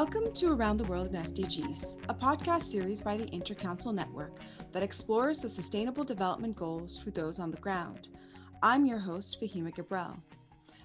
Welcome 0.00 0.32
to 0.34 0.52
Around 0.52 0.76
the 0.76 0.84
World 0.84 1.08
in 1.08 1.20
SDGs, 1.20 1.96
a 2.08 2.14
podcast 2.14 2.62
series 2.62 3.00
by 3.00 3.16
the 3.16 3.26
Intercouncil 3.36 3.92
Network 3.92 4.38
that 4.70 4.84
explores 4.84 5.40
the 5.40 5.48
Sustainable 5.48 6.04
Development 6.04 6.54
Goals 6.54 7.00
through 7.00 7.10
those 7.10 7.40
on 7.40 7.50
the 7.50 7.56
ground. 7.56 8.06
I'm 8.62 8.86
your 8.86 9.00
host, 9.00 9.40
Fahima 9.42 9.74
Gabriel. 9.74 10.16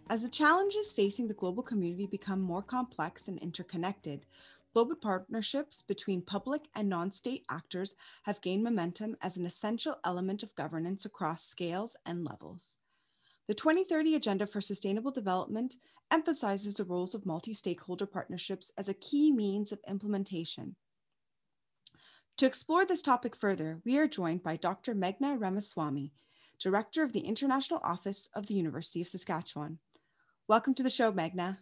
As 0.10 0.23
the 0.23 0.29
challenges 0.29 0.91
facing 0.91 1.28
the 1.28 1.36
global 1.36 1.62
community 1.62 2.07
become 2.07 2.41
more 2.41 2.63
complex 2.63 3.28
and 3.28 3.37
interconnected, 3.37 4.26
global 4.73 4.96
partnerships 4.96 5.83
between 5.83 6.23
public 6.23 6.63
and 6.73 6.89
non 6.89 7.11
state 7.11 7.45
actors 7.51 7.93
have 8.23 8.41
gained 8.41 8.63
momentum 8.63 9.15
as 9.21 9.37
an 9.37 9.45
essential 9.45 9.95
element 10.03 10.41
of 10.41 10.55
governance 10.55 11.05
across 11.05 11.45
scales 11.45 11.95
and 12.07 12.25
levels. 12.25 12.77
The 13.45 13.53
2030 13.53 14.15
Agenda 14.15 14.47
for 14.47 14.61
Sustainable 14.61 15.11
Development 15.11 15.75
emphasizes 16.13 16.75
the 16.75 16.84
roles 16.84 17.16
of 17.16 17.25
multi 17.25 17.55
stakeholder 17.55 18.05
partnerships 18.05 18.71
as 18.77 18.88
a 18.88 18.94
key 18.94 19.31
means 19.31 19.71
of 19.71 19.80
implementation. 19.90 20.76
To 22.38 22.45
explore 22.45 22.85
this 22.85 23.02
topic 23.02 23.35
further, 23.35 23.81
we 23.84 23.98
are 23.98 24.08
joined 24.08 24.44
by 24.44 24.55
Dr. 24.55 24.94
Meghna 24.94 25.41
Ramaswamy, 25.41 26.12
Director 26.59 27.02
of 27.02 27.13
the 27.13 27.21
International 27.21 27.81
Office 27.84 28.30
of 28.35 28.45
the 28.45 28.54
University 28.54 29.02
of 29.02 29.07
Saskatchewan. 29.07 29.80
Welcome 30.48 30.76
to 30.76 30.84
the 30.84 30.90
show, 30.90 31.12
Meghna. 31.12 31.57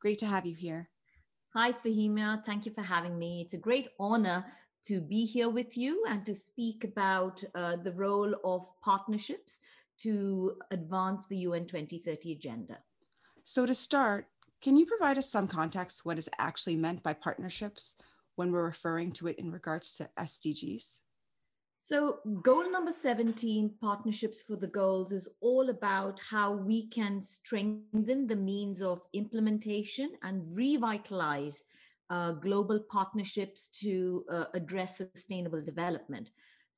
Great 0.00 0.18
to 0.20 0.26
have 0.26 0.46
you 0.46 0.54
here. 0.54 0.88
Hi, 1.54 1.72
Fahima. 1.72 2.42
Thank 2.46 2.64
you 2.64 2.72
for 2.72 2.82
having 2.82 3.18
me. 3.18 3.42
It's 3.42 3.54
a 3.54 3.58
great 3.58 3.90
honor 4.00 4.46
to 4.86 5.02
be 5.02 5.26
here 5.26 5.50
with 5.50 5.76
you 5.76 6.06
and 6.08 6.24
to 6.24 6.34
speak 6.34 6.84
about 6.84 7.44
uh, 7.54 7.76
the 7.76 7.92
role 7.92 8.34
of 8.44 8.66
partnerships 8.80 9.60
to 10.00 10.54
advance 10.70 11.26
the 11.26 11.36
UN 11.38 11.66
2030 11.66 12.32
agenda. 12.32 12.78
So, 13.48 13.64
to 13.64 13.74
start, 13.74 14.26
can 14.60 14.76
you 14.76 14.84
provide 14.84 15.16
us 15.16 15.30
some 15.30 15.48
context 15.48 16.04
what 16.04 16.18
is 16.18 16.28
actually 16.38 16.76
meant 16.76 17.02
by 17.02 17.14
partnerships 17.14 17.96
when 18.36 18.52
we're 18.52 18.66
referring 18.66 19.10
to 19.12 19.28
it 19.28 19.38
in 19.38 19.50
regards 19.50 19.96
to 19.96 20.10
SDGs? 20.18 20.98
So, 21.78 22.18
goal 22.42 22.70
number 22.70 22.90
17, 22.90 23.76
Partnerships 23.80 24.42
for 24.42 24.56
the 24.56 24.66
Goals, 24.66 25.12
is 25.12 25.30
all 25.40 25.70
about 25.70 26.20
how 26.28 26.52
we 26.52 26.88
can 26.88 27.22
strengthen 27.22 28.26
the 28.26 28.36
means 28.36 28.82
of 28.82 29.00
implementation 29.14 30.10
and 30.22 30.42
revitalize 30.54 31.62
uh, 32.10 32.32
global 32.32 32.80
partnerships 32.90 33.68
to 33.80 34.26
uh, 34.30 34.44
address 34.52 34.98
sustainable 34.98 35.62
development. 35.62 36.28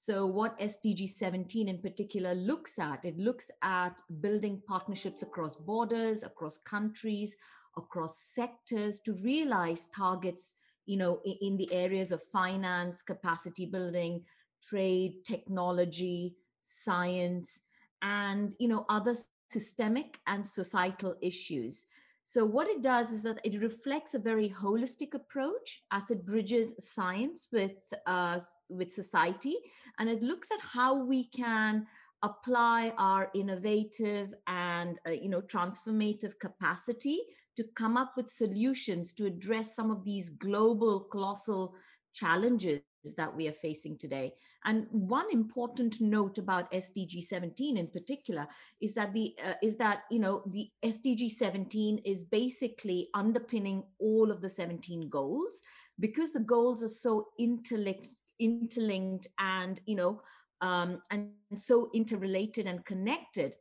So, 0.03 0.25
what 0.25 0.59
SDG 0.59 1.11
17 1.11 1.69
in 1.69 1.77
particular 1.77 2.35
looks 2.35 2.79
at, 2.79 3.05
it 3.05 3.19
looks 3.19 3.51
at 3.61 4.01
building 4.23 4.63
partnerships 4.67 5.21
across 5.21 5.57
borders, 5.57 6.23
across 6.23 6.57
countries, 6.57 7.37
across 7.77 8.17
sectors 8.17 9.01
to 9.01 9.13
realize 9.23 9.89
targets, 9.95 10.55
you 10.87 10.97
know, 10.97 11.21
in, 11.43 11.59
the 11.59 11.71
areas 11.71 12.13
of 12.13 12.23
finance, 12.23 13.03
capacity 13.03 13.67
building, 13.67 14.23
trade, 14.67 15.23
technology, 15.23 16.35
science, 16.61 17.61
and, 18.01 18.57
you 18.59 18.69
know, 18.69 18.87
other 18.89 19.15
systemic 19.49 20.19
and 20.27 20.47
societal 20.47 21.15
issues. 21.21 21.85
So, 22.25 22.45
what 22.45 22.69
it 22.69 22.83
does 22.83 23.13
is 23.13 23.23
that 23.25 23.41
it 23.45 23.61
reflects 23.61 24.15
a 24.15 24.19
very 24.19 24.49
holistic 24.49 25.15
approach 25.15 25.83
as 25.91 26.11
it 26.11 26.25
bridges 26.25 26.75
science 26.79 27.49
with, 27.53 27.93
uh, 28.07 28.39
with 28.69 28.93
society, 28.93 29.57
and 29.99 30.09
it 30.09 30.23
looks 30.23 30.51
at 30.51 30.61
how 30.61 31.05
we 31.05 31.25
can 31.25 31.87
apply 32.23 32.93
our 32.99 33.31
innovative 33.35 34.35
and 34.47 34.99
uh, 35.09 35.13
you 35.13 35.29
know 35.29 35.41
transformative 35.41 36.39
capacity 36.39 37.19
to 37.57 37.65
come 37.75 37.97
up 37.97 38.13
with 38.17 38.31
solutions 38.31 39.15
to 39.15 39.27
address 39.27 39.75
some 39.75 39.91
of 39.91 40.05
these 40.05 40.29
global 40.29 41.01
colossal 41.01 41.75
challenges 42.13 42.83
that 43.17 43.35
we 43.35 43.49
are 43.49 43.53
facing 43.53 43.97
today. 43.97 44.35
And 44.65 44.87
one 44.91 45.27
important 45.33 46.01
note 46.01 46.39
about 46.39 46.71
SDG 46.73 47.23
17 47.23 47.77
in 47.77 47.87
particular 47.89 48.47
is 48.81 48.95
that 48.95 49.13
the 49.15 49.35
uh, 49.45 49.55
is 49.63 49.77
that 49.77 50.03
you 50.11 50.19
know 50.19 50.43
the 50.47 50.69
SDG 50.85 51.31
17 51.31 51.99
is 52.05 52.25
basically 52.25 53.09
underpinning 53.15 53.85
all 53.99 54.31
of 54.31 54.43
the 54.43 54.51
17 54.51 55.09
goals 55.09 55.63
because 55.99 56.33
the 56.33 56.41
goals 56.41 56.83
are 56.83 56.89
so 56.89 57.29
interlinked 57.39 58.09
interlinked 58.39 59.29
and 59.39 59.81
you 59.87 59.97
know 59.97 60.21
um, 60.61 61.01
and 61.11 61.31
so 61.57 61.91
interrelated 61.95 62.67
and 62.67 62.85
connected 62.85 63.57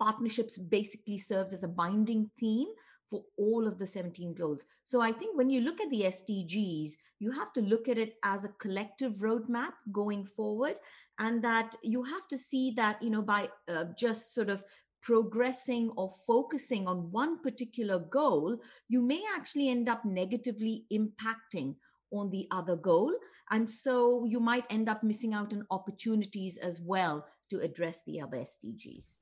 partnerships 0.00 0.58
basically 0.58 1.18
serves 1.18 1.52
as 1.52 1.62
a 1.62 1.68
binding 1.68 2.30
theme 2.38 2.68
for 3.12 3.24
all 3.36 3.68
of 3.68 3.78
the 3.78 3.86
17 3.86 4.32
goals. 4.32 4.64
So 4.84 5.02
I 5.02 5.12
think 5.12 5.36
when 5.36 5.50
you 5.50 5.60
look 5.60 5.82
at 5.82 5.90
the 5.90 6.04
SDGs, 6.04 6.92
you 7.18 7.30
have 7.32 7.52
to 7.52 7.60
look 7.60 7.88
at 7.88 7.98
it 7.98 8.14
as 8.24 8.44
a 8.46 8.54
collective 8.58 9.16
roadmap 9.16 9.74
going 9.92 10.24
forward, 10.24 10.76
and 11.18 11.44
that 11.44 11.76
you 11.82 12.04
have 12.04 12.26
to 12.28 12.38
see 12.38 12.72
that, 12.76 13.02
you 13.02 13.10
know, 13.10 13.20
by 13.20 13.50
uh, 13.68 13.84
just 13.98 14.34
sort 14.34 14.48
of 14.48 14.64
progressing 15.02 15.90
or 15.96 16.10
focusing 16.26 16.88
on 16.88 17.12
one 17.12 17.42
particular 17.42 17.98
goal, 17.98 18.56
you 18.88 19.02
may 19.02 19.22
actually 19.36 19.68
end 19.68 19.90
up 19.90 20.06
negatively 20.06 20.86
impacting 20.90 21.74
on 22.12 22.30
the 22.30 22.46
other 22.50 22.76
goal. 22.76 23.12
And 23.50 23.68
so 23.68 24.24
you 24.24 24.40
might 24.40 24.64
end 24.70 24.88
up 24.88 25.02
missing 25.02 25.34
out 25.34 25.52
on 25.52 25.66
opportunities 25.70 26.56
as 26.56 26.80
well 26.80 27.26
to 27.50 27.60
address 27.60 28.02
the 28.06 28.22
other 28.22 28.38
SDGs. 28.38 29.18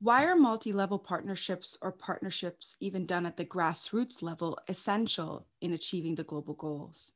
Why 0.00 0.24
are 0.24 0.36
multi 0.36 0.72
level 0.72 0.98
partnerships 0.98 1.78
or 1.80 1.92
partnerships, 1.92 2.76
even 2.80 3.06
done 3.06 3.26
at 3.26 3.36
the 3.36 3.44
grassroots 3.44 4.22
level, 4.22 4.58
essential 4.68 5.46
in 5.60 5.72
achieving 5.72 6.14
the 6.14 6.24
global 6.24 6.54
goals? 6.54 7.12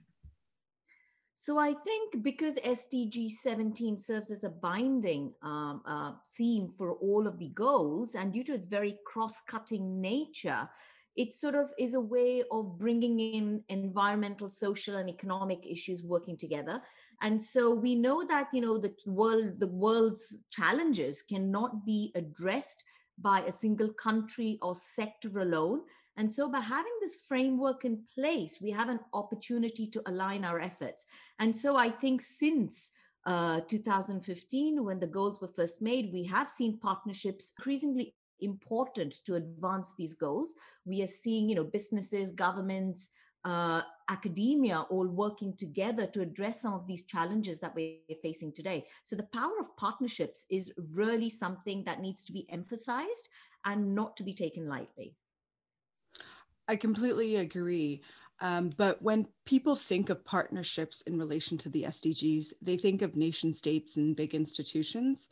So 1.35 1.57
I 1.57 1.73
think 1.73 2.25
because 2.25 2.57
SDG 2.57 3.31
17 3.31 3.97
serves 3.97 4.33
as 4.33 4.43
a 4.43 4.49
binding 4.49 5.33
um, 5.41 5.83
uh, 5.87 6.13
theme 6.37 6.69
for 6.69 6.95
all 6.95 7.29
of 7.29 7.39
the 7.39 7.51
goals, 7.51 8.17
and 8.17 8.33
due 8.33 8.43
to 8.43 8.55
its 8.55 8.67
very 8.67 8.99
cross 9.07 9.41
cutting 9.43 10.01
nature, 10.01 10.69
it 11.15 11.35
sort 11.35 11.55
of 11.55 11.71
is 11.79 11.95
a 11.95 12.01
way 12.01 12.43
of 12.51 12.79
bringing 12.79 13.21
in 13.21 13.63
environmental, 13.69 14.51
social, 14.51 14.97
and 14.97 15.09
economic 15.09 15.65
issues 15.65 16.03
working 16.03 16.37
together 16.37 16.83
and 17.21 17.43
so 17.43 17.75
we 17.75 17.95
know 17.95 18.25
that 18.25 18.49
you 18.53 18.61
know 18.61 18.79
the 18.79 18.95
world 19.07 19.59
the 19.59 19.67
world's 19.67 20.39
challenges 20.51 21.23
cannot 21.23 21.85
be 21.85 22.13
addressed 22.15 22.85
by 23.21 23.41
a 23.41 23.53
single 23.53 23.93
country 23.93 24.59
or 24.63 24.75
sector 24.75 25.41
alone. 25.41 25.81
And 26.17 26.33
so 26.33 26.49
by 26.49 26.61
having 26.61 26.93
this 27.01 27.19
framework 27.29 27.85
in 27.85 28.03
place 28.15 28.59
we 28.61 28.71
have 28.71 28.89
an 28.89 29.01
opportunity 29.13 29.87
to 29.89 30.03
align 30.07 30.45
our 30.45 30.61
efforts. 30.61 31.05
And 31.39 31.57
so 31.57 31.77
i 31.77 31.89
think 31.89 32.21
since 32.23 32.91
uh, 33.27 33.61
2015 33.69 34.85
when 34.85 35.01
the 35.01 35.07
goals 35.07 35.41
were 35.41 35.53
first 35.55 35.83
made 35.83 36.13
we 36.13 36.25
have 36.25 36.49
seen 36.49 36.79
partnerships 36.79 37.53
increasingly 37.59 38.15
important 38.41 39.17
to 39.27 39.35
advance 39.35 39.95
these 39.99 40.15
goals. 40.15 40.55
We 40.85 41.03
are 41.03 41.09
seeing 41.09 41.49
you 41.49 41.57
know 41.57 41.65
businesses 41.65 42.33
governments 42.33 43.11
uh, 43.45 43.83
academia 44.09 44.81
all 44.91 45.07
working 45.07 45.55
together 45.57 46.07
to 46.07 46.21
address 46.21 46.63
some 46.63 46.75
of 46.75 46.87
these 46.87 47.05
challenges 47.05 47.61
that 47.61 47.75
we're 47.75 47.97
facing 48.23 48.53
today. 48.53 48.87
So, 49.05 49.17
the 49.17 49.29
power 49.35 49.59
of 49.61 49.77
partnerships 49.77 50.47
is 50.51 50.73
really 50.93 51.31
something 51.31 51.85
that 51.85 52.01
needs 52.01 52.25
to 52.25 52.33
be 52.33 52.47
emphasized 52.51 53.29
and 53.65 53.95
not 53.95 54.17
to 54.17 54.23
be 54.23 54.35
taken 54.35 54.69
lightly. 54.69 55.15
I 56.69 56.77
completely 56.77 57.37
agree. 57.37 58.03
Um, 58.41 58.71
but 58.77 59.03
when 59.03 59.27
people 59.47 59.75
think 59.75 60.11
of 60.11 60.25
partnerships 60.25 61.01
in 61.03 61.19
relation 61.19 61.59
to 61.59 61.69
the 61.69 61.85
SDGs, 61.85 62.53
they 62.63 62.77
think 62.77 63.03
of 63.03 63.17
nation 63.17 63.53
states 63.53 63.97
and 63.97 64.15
big 64.15 64.35
institutions. 64.35 65.29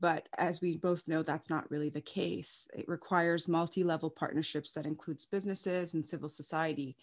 But 0.00 0.28
as 0.38 0.60
we 0.60 0.76
both 0.76 1.06
know, 1.06 1.22
that's 1.22 1.50
not 1.50 1.70
really 1.70 1.90
the 1.90 2.00
case. 2.00 2.68
It 2.74 2.88
requires 2.88 3.48
multi 3.48 3.84
level 3.84 4.10
partnerships 4.10 4.72
that 4.74 4.86
includes 4.86 5.24
businesses 5.24 5.94
and 5.94 6.04
civil 6.04 6.28
society. 6.28 6.96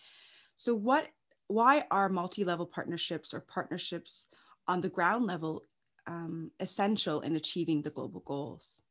So, 0.57 0.73
what, 0.73 1.07
why 1.47 1.85
are 1.91 2.09
multi-level 2.09 2.65
partnerships 2.65 3.33
or 3.33 3.41
partnerships 3.41 4.27
on 4.67 4.81
the 4.81 4.89
ground 4.89 5.25
level 5.25 5.63
um, 6.07 6.51
essential 6.59 7.21
in 7.21 7.35
achieving 7.35 7.83
the 7.83 7.91
global 7.91 8.21
goals? 8.21 8.81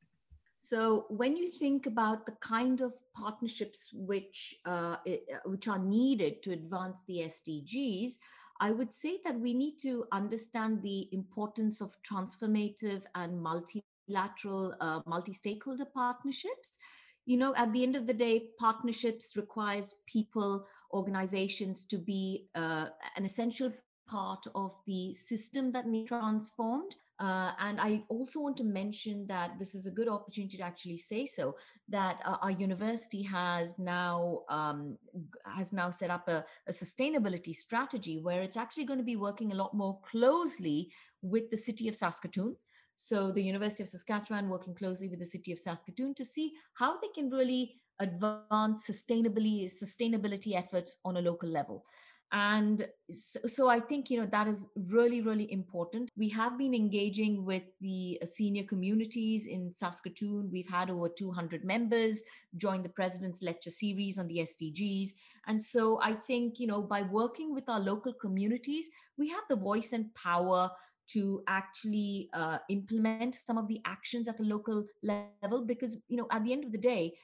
So, 0.59 1.07
when 1.11 1.37
you 1.37 1.49
think 1.49 1.87
about 1.87 2.25
the 2.25 2.37
kind 2.41 2.81
of 2.81 2.95
partnerships 3.15 3.91
which 3.93 4.55
uh, 4.65 4.97
which 5.45 5.67
are 5.67 5.79
needed 5.79 6.43
to 6.45 6.53
advance 6.53 7.03
the 7.09 7.25
SDGs, 7.27 8.13
I 8.61 8.71
would 8.71 8.93
say 8.93 9.19
that 9.25 9.39
we 9.39 9.53
need 9.53 9.77
to 9.81 10.07
understand 10.13 10.83
the 10.83 11.09
importance 11.13 11.81
of 11.81 11.97
transformative 12.09 13.03
and 13.17 13.43
multilateral, 13.43 14.75
uh, 14.81 15.01
multi-stakeholder 15.05 15.87
partnerships 15.87 16.79
you 17.27 17.37
know 17.37 17.55
at 17.57 17.73
the 17.73 17.83
end 17.83 17.97
of 17.97 18.07
the 18.07 18.15
day 18.15 18.49
partnerships 18.59 19.37
requires 19.37 19.97
people 20.07 20.67
organizations 20.93 21.85
to 21.85 21.99
be 21.99 22.47
uh, 22.55 22.87
an 23.17 23.25
essential 23.25 23.71
part 24.09 24.47
of 24.55 24.73
the 24.87 25.13
system 25.15 25.73
that 25.73 25.87
needs 25.87 26.09
transformed 26.09 26.97
Uh, 27.19 27.53
and 27.61 27.81
I 27.81 28.05
also 28.09 28.41
want 28.41 28.59
to 28.59 28.65
mention 28.65 29.27
that 29.29 29.59
this 29.59 29.75
is 29.75 29.87
a 29.87 29.91
good 29.91 30.09
opportunity 30.09 30.59
to 30.59 30.63
actually 30.63 30.99
say 30.99 31.25
so 31.25 31.57
that 31.89 32.21
uh, 32.27 32.37
our 32.43 32.51
university 32.51 33.23
has 33.23 33.79
now 33.79 34.41
um, 34.51 34.99
has 35.47 35.73
now 35.73 35.91
set 35.91 36.11
up 36.11 36.29
a, 36.29 36.45
a 36.69 36.73
sustainability 36.73 37.55
strategy 37.55 38.21
where 38.21 38.43
it's 38.43 38.57
actually 38.57 38.85
going 38.85 38.99
to 38.99 39.05
be 39.05 39.17
working 39.17 39.53
a 39.53 39.57
lot 39.57 39.73
more 39.73 39.99
closely 40.03 40.91
with 41.23 41.51
the 41.51 41.57
city 41.57 41.89
of 41.89 41.97
Saskatoon. 41.97 42.57
So 42.97 43.31
the 43.31 43.43
University 43.43 43.83
of 43.83 43.89
Saskatchewan 43.89 44.49
working 44.49 44.75
closely 44.75 45.09
with 45.09 45.19
the 45.19 45.27
city 45.27 45.53
of 45.53 45.59
Saskatoon 45.59 46.15
to 46.15 46.25
see 46.25 46.53
how 46.75 46.99
they 47.01 47.09
can 47.09 47.29
really 47.29 47.75
advance 47.99 48.89
sustainability 48.89 49.65
sustainability 49.67 50.55
efforts 50.55 50.97
on 51.05 51.17
a 51.17 51.21
local 51.21 51.49
level. 51.49 51.85
And 52.33 52.89
so, 53.09 53.39
so, 53.47 53.69
i 53.69 53.79
think 53.79 54.11
you 54.11 54.19
know 54.21 54.27
that 54.27 54.49
is 54.49 54.67
really 54.91 55.21
really 55.21 55.51
important. 55.53 56.11
We 56.17 56.29
have 56.31 56.59
been 56.59 56.75
engaging 56.75 57.45
with 57.45 57.63
the 57.81 58.19
uh, 58.21 58.27
senior 58.27 58.65
communities 58.65 59.47
in 59.47 59.73
saskatoon. 59.73 60.51
We've 60.53 60.69
had 60.69 60.91
over 60.91 61.09
200 61.09 61.65
members 61.65 62.25
join 62.57 62.83
the 62.83 62.89
president's 62.89 63.43
lecture 63.43 63.71
series 63.71 64.19
on 64.19 64.27
the 64.29 64.39
sdgs 64.39 65.11
and 65.47 65.61
so 65.61 66.01
i 66.03 66.13
think 66.13 66.59
you 66.59 66.67
know 66.67 66.81
by 66.81 67.03
working 67.03 67.53
with 67.53 67.69
our 67.69 67.81
local 67.81 68.13
communities 68.15 68.89
we 69.19 69.29
have 69.29 69.45
the 69.51 69.57
voice 69.57 69.93
and 69.93 70.15
power 70.15 70.71
to 71.09 71.43
actually 71.47 72.29
uh, 72.33 72.59
implement 72.69 73.35
some 73.35 73.59
of 73.59 73.69
the 73.69 73.81
actions 73.85 74.29
at 74.29 74.41
a 74.41 74.43
local 74.43 74.85
level 75.03 75.65
because 75.65 75.97
you 76.09 76.17
know 76.17 76.27
at 76.31 76.45
the 76.45 76.53
end 76.53 76.65
of 76.65 76.73
the 76.73 76.79
day 76.79 77.15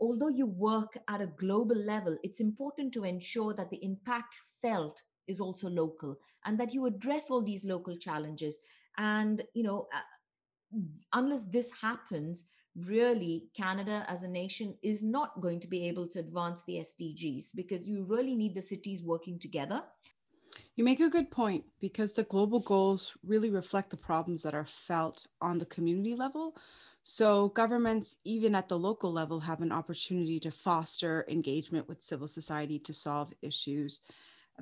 although 0.00 0.28
you 0.28 0.46
work 0.46 0.96
at 1.08 1.20
a 1.20 1.26
global 1.26 1.76
level, 1.76 2.16
it's 2.22 2.40
important 2.40 2.92
to 2.94 3.04
ensure 3.04 3.54
that 3.54 3.70
the 3.70 3.84
impact 3.84 4.34
felt 4.62 5.02
is 5.28 5.40
also 5.40 5.68
local 5.68 6.16
and 6.44 6.58
that 6.58 6.72
you 6.72 6.86
address 6.86 7.30
all 7.30 7.42
these 7.42 7.64
local 7.64 7.96
challenges. 7.96 8.58
And, 8.96 9.42
you 9.54 9.62
know, 9.62 9.86
uh, 9.94 10.78
unless 11.12 11.46
this 11.46 11.70
happens, 11.82 12.46
really 12.74 13.44
Canada 13.54 14.04
as 14.08 14.22
a 14.22 14.28
nation 14.28 14.74
is 14.82 15.02
not 15.02 15.40
going 15.40 15.60
to 15.60 15.68
be 15.68 15.86
able 15.88 16.06
to 16.08 16.20
advance 16.20 16.64
the 16.66 16.76
SDGs 16.76 17.46
because 17.54 17.86
you 17.86 18.04
really 18.08 18.34
need 18.34 18.54
the 18.54 18.62
cities 18.62 19.02
working 19.02 19.38
together. 19.38 19.82
You 20.76 20.84
make 20.84 21.00
a 21.00 21.10
good 21.10 21.30
point 21.30 21.64
because 21.80 22.12
the 22.12 22.24
global 22.24 22.60
goals 22.60 23.12
really 23.24 23.50
reflect 23.50 23.90
the 23.90 23.96
problems 23.96 24.42
that 24.42 24.54
are 24.54 24.66
felt 24.66 25.26
on 25.40 25.58
the 25.58 25.66
community 25.66 26.14
level. 26.14 26.56
So, 27.02 27.48
governments, 27.48 28.16
even 28.24 28.54
at 28.54 28.68
the 28.68 28.78
local 28.78 29.10
level, 29.10 29.40
have 29.40 29.62
an 29.62 29.72
opportunity 29.72 30.38
to 30.40 30.50
foster 30.50 31.24
engagement 31.28 31.88
with 31.88 32.02
civil 32.02 32.28
society 32.28 32.78
to 32.80 32.92
solve 32.92 33.32
issues 33.42 34.02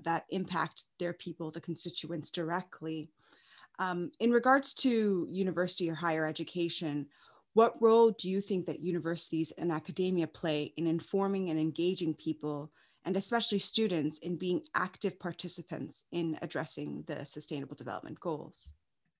that 0.04 0.24
impact 0.30 0.86
their 0.98 1.12
people, 1.12 1.50
the 1.50 1.60
constituents 1.60 2.30
directly. 2.30 3.10
Um, 3.78 4.10
in 4.20 4.30
regards 4.30 4.74
to 4.74 5.26
university 5.30 5.90
or 5.90 5.94
higher 5.94 6.26
education, 6.26 7.06
what 7.54 7.80
role 7.80 8.10
do 8.12 8.28
you 8.28 8.40
think 8.40 8.66
that 8.66 8.80
universities 8.80 9.52
and 9.58 9.72
academia 9.72 10.26
play 10.26 10.72
in 10.76 10.86
informing 10.86 11.50
and 11.50 11.58
engaging 11.58 12.14
people, 12.14 12.70
and 13.08 13.16
especially 13.16 13.58
students, 13.58 14.18
in 14.18 14.36
being 14.36 14.60
active 14.74 15.18
participants 15.18 16.04
in 16.12 16.38
addressing 16.42 17.02
the 17.06 17.24
Sustainable 17.24 17.74
Development 17.74 18.20
Goals? 18.20 18.72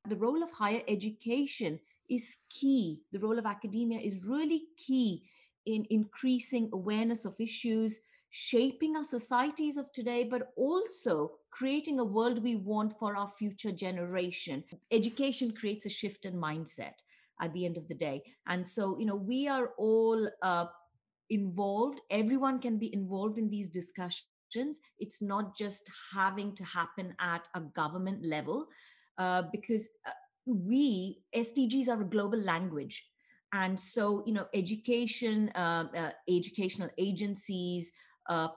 The 0.06 0.14
role 0.16 0.42
of 0.42 0.50
higher 0.52 0.82
education 0.86 1.80
is 2.10 2.36
key. 2.50 3.00
The 3.12 3.18
role 3.18 3.38
of 3.38 3.46
academia 3.46 3.98
is 4.00 4.26
really 4.26 4.64
key 4.76 5.22
in 5.64 5.86
increasing 5.88 6.68
awareness 6.74 7.24
of 7.24 7.40
issues, 7.40 7.98
shaping 8.28 8.94
our 8.94 9.04
societies 9.04 9.78
of 9.78 9.90
today, 9.92 10.22
but 10.22 10.52
also 10.54 11.30
creating 11.50 11.98
a 11.98 12.04
world 12.04 12.42
we 12.42 12.56
want 12.56 12.92
for 12.98 13.16
our 13.16 13.32
future 13.38 13.72
generation. 13.72 14.64
Education 14.90 15.50
creates 15.52 15.86
a 15.86 15.88
shift 16.00 16.26
in 16.26 16.34
mindset 16.34 16.96
at 17.40 17.54
the 17.54 17.64
end 17.64 17.78
of 17.78 17.88
the 17.88 17.94
day. 17.94 18.22
And 18.46 18.68
so, 18.68 18.98
you 18.98 19.06
know, 19.06 19.16
we 19.16 19.48
are 19.48 19.70
all 19.78 20.28
uh, 20.42 20.66
involved. 21.30 22.00
Everyone 22.10 22.58
can 22.60 22.78
be 22.78 22.92
involved 22.92 23.38
in 23.38 23.50
these 23.50 23.68
discussions. 23.68 24.80
It's 24.98 25.20
not 25.20 25.56
just 25.56 25.90
having 26.14 26.54
to 26.54 26.64
happen 26.64 27.14
at 27.20 27.48
a 27.54 27.60
government 27.60 28.24
level, 28.24 28.66
uh, 29.18 29.42
because 29.52 29.88
uh, 30.06 30.12
we 30.46 31.20
SDGs 31.34 31.88
are 31.88 32.00
a 32.00 32.04
global 32.04 32.38
language, 32.38 33.04
and 33.52 33.78
so 33.78 34.22
you 34.26 34.32
know 34.32 34.46
education, 34.54 35.50
uh, 35.54 35.84
uh, 35.96 36.10
educational 36.28 36.90
agencies, 36.98 37.92
uh, 38.28 38.48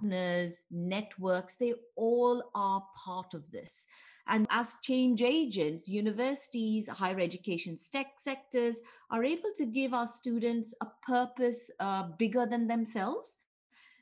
partners, 0.00 0.64
networks, 0.70 1.56
they 1.56 1.74
all 1.96 2.50
are 2.54 2.82
part 3.04 3.34
of 3.34 3.50
this. 3.50 3.86
And 4.28 4.46
as 4.50 4.76
change 4.82 5.22
agents, 5.22 5.88
universities, 5.88 6.88
higher 6.88 7.20
education 7.20 7.76
tech 7.92 8.14
sectors 8.18 8.80
are 9.10 9.22
able 9.22 9.50
to 9.56 9.66
give 9.66 9.94
our 9.94 10.06
students 10.06 10.74
a 10.80 10.86
purpose 11.06 11.70
uh, 11.78 12.08
bigger 12.18 12.46
than 12.46 12.66
themselves. 12.66 13.38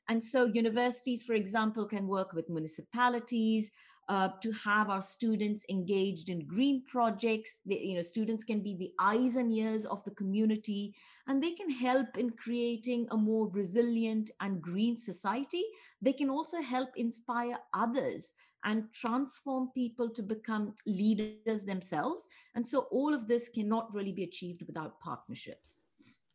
And 0.09 0.23
so, 0.23 0.45
universities, 0.47 1.23
for 1.23 1.35
example, 1.35 1.87
can 1.87 2.07
work 2.07 2.33
with 2.33 2.49
municipalities, 2.51 3.71
uh, 4.09 4.29
to 4.43 4.53
have 4.53 4.91
our 4.91 5.03
students 5.03 5.65
engaged 5.71 6.29
in 6.29 6.47
green 6.47 6.83
projects. 6.87 7.61
They, 7.65 7.79
you 7.79 7.95
know, 7.95 8.03
students 8.03 8.45
can 8.45 8.61
be 8.61 8.75
the 8.75 8.93
eyes 9.01 9.37
and 9.37 9.53
ears 9.53 9.87
of 9.87 10.05
the 10.05 10.11
community, 10.11 10.95
and 11.27 11.43
they 11.43 11.53
can 11.53 11.71
help 11.71 12.19
in 12.19 12.31
creating 12.31 13.07
a 13.11 13.17
more 13.17 13.51
resilient 13.51 14.31
and 14.41 14.61
green 14.61 14.97
society. 14.97 15.65
They 16.03 16.13
can 16.13 16.29
also 16.29 16.61
help 16.61 16.91
inspire 16.97 17.59
others 17.73 18.35
and 18.65 18.91
transform 18.93 19.71
people 19.75 20.09
to 20.11 20.23
become 20.23 20.75
leaders 20.87 21.65
themselves. 21.65 22.29
And 22.55 22.67
so, 22.67 22.81
all 22.91 23.15
of 23.15 23.29
this 23.29 23.49
cannot 23.49 23.95
really 23.95 24.13
be 24.13 24.25
achieved 24.25 24.63
without 24.67 24.99
partnerships. 25.01 25.83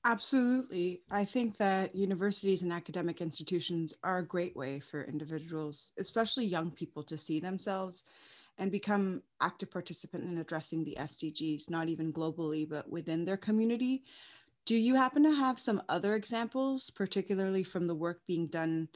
Absolutely. 0.06 1.02
I 1.12 1.26
think 1.26 1.58
that 1.58 1.94
universities 1.94 2.62
and 2.62 2.72
academic 2.72 3.20
institutions 3.20 3.94
are 4.04 4.20
a 4.20 4.26
great 4.26 4.56
way 4.56 4.80
for 4.80 5.04
individuals, 5.04 5.92
especially 5.98 6.46
young 6.46 6.72
people, 6.72 7.04
to 7.04 7.18
see 7.18 7.40
themselves 7.40 8.04
and 8.58 8.72
become 8.72 9.22
active 9.42 9.72
participant 9.72 10.24
in 10.24 10.38
addressing 10.38 10.84
the 10.84 10.98
SDGs, 11.00 11.70
not 11.70 11.90
even 11.90 12.14
globally, 12.14 12.68
but 12.68 12.90
within 12.90 13.26
their 13.26 13.38
community. 13.38 14.04
Do 14.66 14.76
you 14.76 14.96
happen 14.96 15.24
to 15.24 15.31
have 15.31 15.60
some 15.60 15.81
other 15.90 16.16
examples, 16.16 16.90
particularly 16.90 17.64
from 17.64 17.88
the 17.88 17.96
work 17.96 18.22
being 18.28 18.48
done 18.48 18.88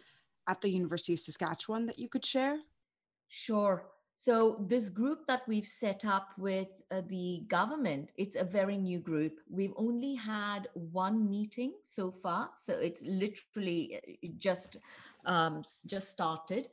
at 0.48 0.62
the 0.62 0.70
University 0.70 1.14
of 1.14 1.20
Saskatchewan, 1.20 1.86
that 1.88 2.00
you 2.00 2.08
could 2.08 2.26
share? 2.26 2.60
Sure. 3.36 3.88
So 4.16 4.64
this 4.70 4.90
group 4.90 5.26
that 5.26 5.42
we've 5.48 5.66
set 5.66 6.06
up 6.06 6.30
with 6.38 6.68
uh, 6.92 7.02
the 7.08 7.46
government, 7.48 8.12
it's 8.16 8.36
a 8.36 8.44
very 8.44 8.78
new 8.78 9.00
group. 9.00 9.40
We've 9.50 9.74
only 9.76 10.14
had 10.14 10.68
one 10.76 11.28
meeting 11.28 11.74
so 11.84 12.12
far, 12.12 12.52
so 12.58 12.74
it's 12.74 13.02
literally 13.02 14.00
uh, 14.24 14.28
just 14.38 14.78
um, 15.26 15.64
just 15.88 16.12
started. 16.12 16.68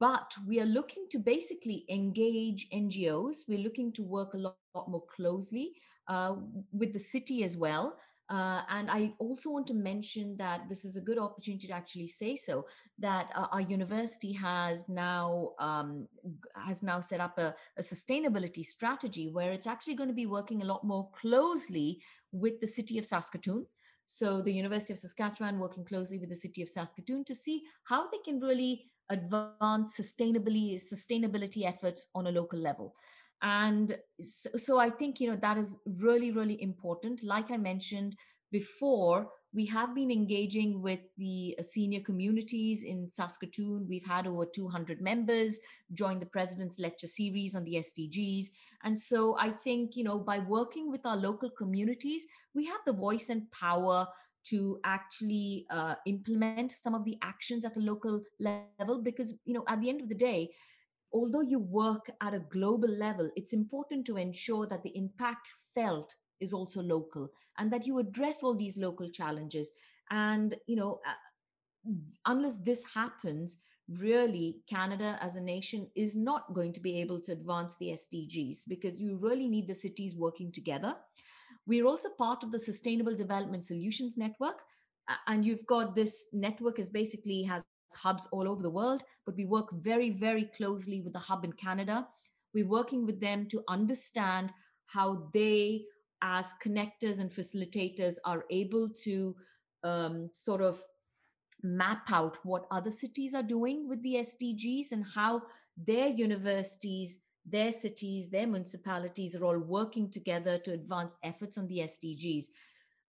But 0.00 0.34
we 0.44 0.60
are 0.60 0.66
looking 0.66 1.06
to 1.10 1.20
basically 1.20 1.84
engage 1.88 2.68
NGOs. 2.70 3.44
We're 3.46 3.62
looking 3.62 3.92
to 3.92 4.02
work 4.02 4.34
a 4.34 4.38
lot, 4.38 4.56
lot 4.74 4.90
more 4.90 5.04
closely 5.06 5.74
uh, 6.08 6.34
with 6.72 6.92
the 6.92 6.98
city 6.98 7.44
as 7.44 7.56
well 7.56 7.96
uh, 8.32 8.62
and 8.70 8.90
I 8.90 9.12
also 9.18 9.50
want 9.50 9.66
to 9.66 9.74
mention 9.74 10.38
that 10.38 10.66
this 10.66 10.86
is 10.86 10.96
a 10.96 11.02
good 11.02 11.18
opportunity 11.18 11.66
to 11.66 11.74
actually 11.74 12.06
say 12.06 12.34
so 12.34 12.64
that 12.98 13.30
uh, 13.34 13.48
our 13.52 13.60
university 13.60 14.32
has 14.32 14.88
now 14.88 15.50
um, 15.58 16.08
has 16.56 16.82
now 16.82 17.02
set 17.02 17.20
up 17.20 17.36
a, 17.36 17.54
a, 17.76 17.82
sustainability 17.82 18.64
strategy 18.64 19.28
where 19.28 19.52
it's 19.52 19.66
actually 19.66 19.96
going 19.96 20.08
to 20.08 20.14
be 20.14 20.24
working 20.24 20.62
a 20.62 20.64
lot 20.64 20.82
more 20.82 21.10
closely 21.12 22.00
with 22.32 22.58
the 22.62 22.66
city 22.66 22.96
of 22.96 23.04
Saskatoon. 23.04 23.66
So 24.06 24.40
the 24.40 24.52
University 24.52 24.94
of 24.94 24.98
Saskatchewan 24.98 25.58
working 25.58 25.84
closely 25.84 26.18
with 26.18 26.30
the 26.30 26.36
city 26.36 26.62
of 26.62 26.70
Saskatoon 26.70 27.24
to 27.24 27.34
see 27.34 27.64
how 27.84 28.08
they 28.08 28.18
can 28.24 28.40
really 28.40 28.86
advance 29.10 30.00
sustainability 30.00 30.76
sustainability 30.76 31.66
efforts 31.66 32.06
on 32.14 32.28
a 32.28 32.32
local 32.32 32.58
level 32.58 32.94
and 33.42 33.98
so, 34.20 34.50
so 34.56 34.78
i 34.78 34.88
think 34.88 35.20
you 35.20 35.28
know 35.30 35.36
that 35.36 35.58
is 35.58 35.76
really 36.00 36.30
really 36.30 36.60
important 36.62 37.22
like 37.22 37.50
i 37.50 37.56
mentioned 37.56 38.16
before 38.50 39.28
we 39.54 39.66
have 39.66 39.94
been 39.94 40.10
engaging 40.10 40.80
with 40.80 41.00
the 41.18 41.54
uh, 41.58 41.62
senior 41.62 42.00
communities 42.00 42.84
in 42.84 43.08
Saskatoon. 43.10 43.86
We've 43.86 44.06
had 44.06 44.26
over 44.26 44.46
200 44.46 45.00
members 45.00 45.60
join 45.92 46.20
the 46.20 46.26
president's 46.26 46.78
lecture 46.78 47.06
series 47.06 47.54
on 47.54 47.64
the 47.64 47.74
SDGs. 47.74 48.46
And 48.84 48.98
so 48.98 49.36
I 49.38 49.50
think, 49.50 49.94
you 49.94 50.04
know, 50.04 50.18
by 50.18 50.38
working 50.38 50.90
with 50.90 51.04
our 51.04 51.16
local 51.16 51.50
communities, 51.50 52.24
we 52.54 52.64
have 52.66 52.80
the 52.86 52.94
voice 52.94 53.28
and 53.28 53.50
power 53.50 54.06
to 54.44 54.80
actually 54.84 55.66
uh, 55.70 55.94
implement 56.06 56.72
some 56.72 56.94
of 56.94 57.04
the 57.04 57.18
actions 57.22 57.64
at 57.64 57.76
a 57.76 57.80
local 57.80 58.22
level 58.40 59.02
because, 59.02 59.34
you 59.44 59.52
know, 59.52 59.64
at 59.68 59.80
the 59.82 59.88
end 59.88 60.00
of 60.00 60.08
the 60.08 60.14
day, 60.14 60.50
although 61.12 61.40
you 61.40 61.58
work 61.58 62.10
at 62.20 62.34
a 62.34 62.40
global 62.50 62.88
level, 62.88 63.30
it's 63.36 63.52
important 63.52 64.06
to 64.06 64.16
ensure 64.16 64.66
that 64.66 64.82
the 64.82 64.96
impact 64.96 65.48
felt 65.74 66.14
is 66.40 66.52
also 66.52 66.82
local 66.82 67.30
and 67.58 67.72
that 67.72 67.86
you 67.86 67.98
address 67.98 68.42
all 68.42 68.54
these 68.54 68.76
local 68.76 69.08
challenges. 69.08 69.70
And, 70.10 70.56
you 70.66 70.76
know, 70.76 71.00
uh, 71.06 71.90
unless 72.26 72.58
this 72.58 72.84
happens, 72.94 73.58
really 73.88 74.56
Canada 74.68 75.18
as 75.20 75.36
a 75.36 75.40
nation 75.40 75.88
is 75.94 76.16
not 76.16 76.54
going 76.54 76.72
to 76.72 76.80
be 76.80 77.00
able 77.00 77.20
to 77.20 77.32
advance 77.32 77.76
the 77.78 77.88
SDGs 77.88 78.60
because 78.68 79.00
you 79.00 79.18
really 79.20 79.48
need 79.48 79.68
the 79.68 79.74
cities 79.74 80.16
working 80.16 80.52
together. 80.52 80.94
We're 81.66 81.86
also 81.86 82.08
part 82.18 82.42
of 82.42 82.50
the 82.50 82.58
Sustainable 82.58 83.14
Development 83.14 83.64
Solutions 83.64 84.16
Network. 84.16 84.60
And 85.26 85.44
you've 85.44 85.66
got 85.66 85.94
this 85.94 86.28
network 86.32 86.78
is 86.78 86.88
basically 86.88 87.42
has 87.42 87.64
hubs 87.94 88.26
all 88.30 88.48
over 88.48 88.62
the 88.62 88.70
world, 88.70 89.02
but 89.24 89.36
we 89.36 89.44
work 89.44 89.70
very, 89.72 90.10
very 90.10 90.44
closely 90.56 91.00
with 91.00 91.12
the 91.12 91.18
hub 91.18 91.44
in 91.44 91.52
Canada. 91.52 92.06
We're 92.54 92.68
working 92.68 93.06
with 93.06 93.20
them 93.20 93.46
to 93.48 93.62
understand 93.68 94.52
how 94.86 95.28
they, 95.32 95.84
as 96.22 96.54
connectors 96.64 97.18
and 97.18 97.30
facilitators, 97.30 98.16
are 98.24 98.44
able 98.50 98.88
to 99.04 99.34
um, 99.84 100.30
sort 100.32 100.60
of 100.60 100.80
map 101.62 102.10
out 102.10 102.36
what 102.42 102.66
other 102.70 102.90
cities 102.90 103.34
are 103.34 103.42
doing 103.42 103.88
with 103.88 104.02
the 104.02 104.16
SDGs 104.16 104.92
and 104.92 105.04
how 105.14 105.42
their 105.76 106.08
universities, 106.08 107.20
their 107.46 107.72
cities, 107.72 108.28
their 108.28 108.46
municipalities 108.46 109.34
are 109.34 109.44
all 109.44 109.58
working 109.58 110.10
together 110.10 110.58
to 110.58 110.72
advance 110.72 111.16
efforts 111.22 111.56
on 111.56 111.66
the 111.68 111.78
SDGs. 111.78 112.46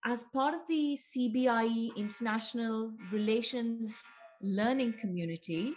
As 0.05 0.25
part 0.25 0.53
of 0.53 0.67
the 0.67 0.97
CBIE 0.99 1.95
International 1.95 2.91
Relations 3.11 4.03
Learning 4.43 4.93
Community, 4.99 5.73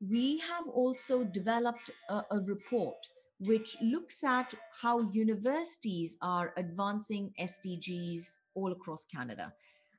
we 0.00 0.38
have 0.40 0.66
also 0.68 1.24
developed 1.24 1.90
a, 2.08 2.22
a 2.32 2.40
report 2.40 2.96
which 3.40 3.76
looks 3.80 4.24
at 4.24 4.52
how 4.82 5.00
universities 5.12 6.16
are 6.20 6.52
advancing 6.56 7.32
SDGs 7.40 8.38
all 8.54 8.72
across 8.72 9.04
Canada. 9.04 9.52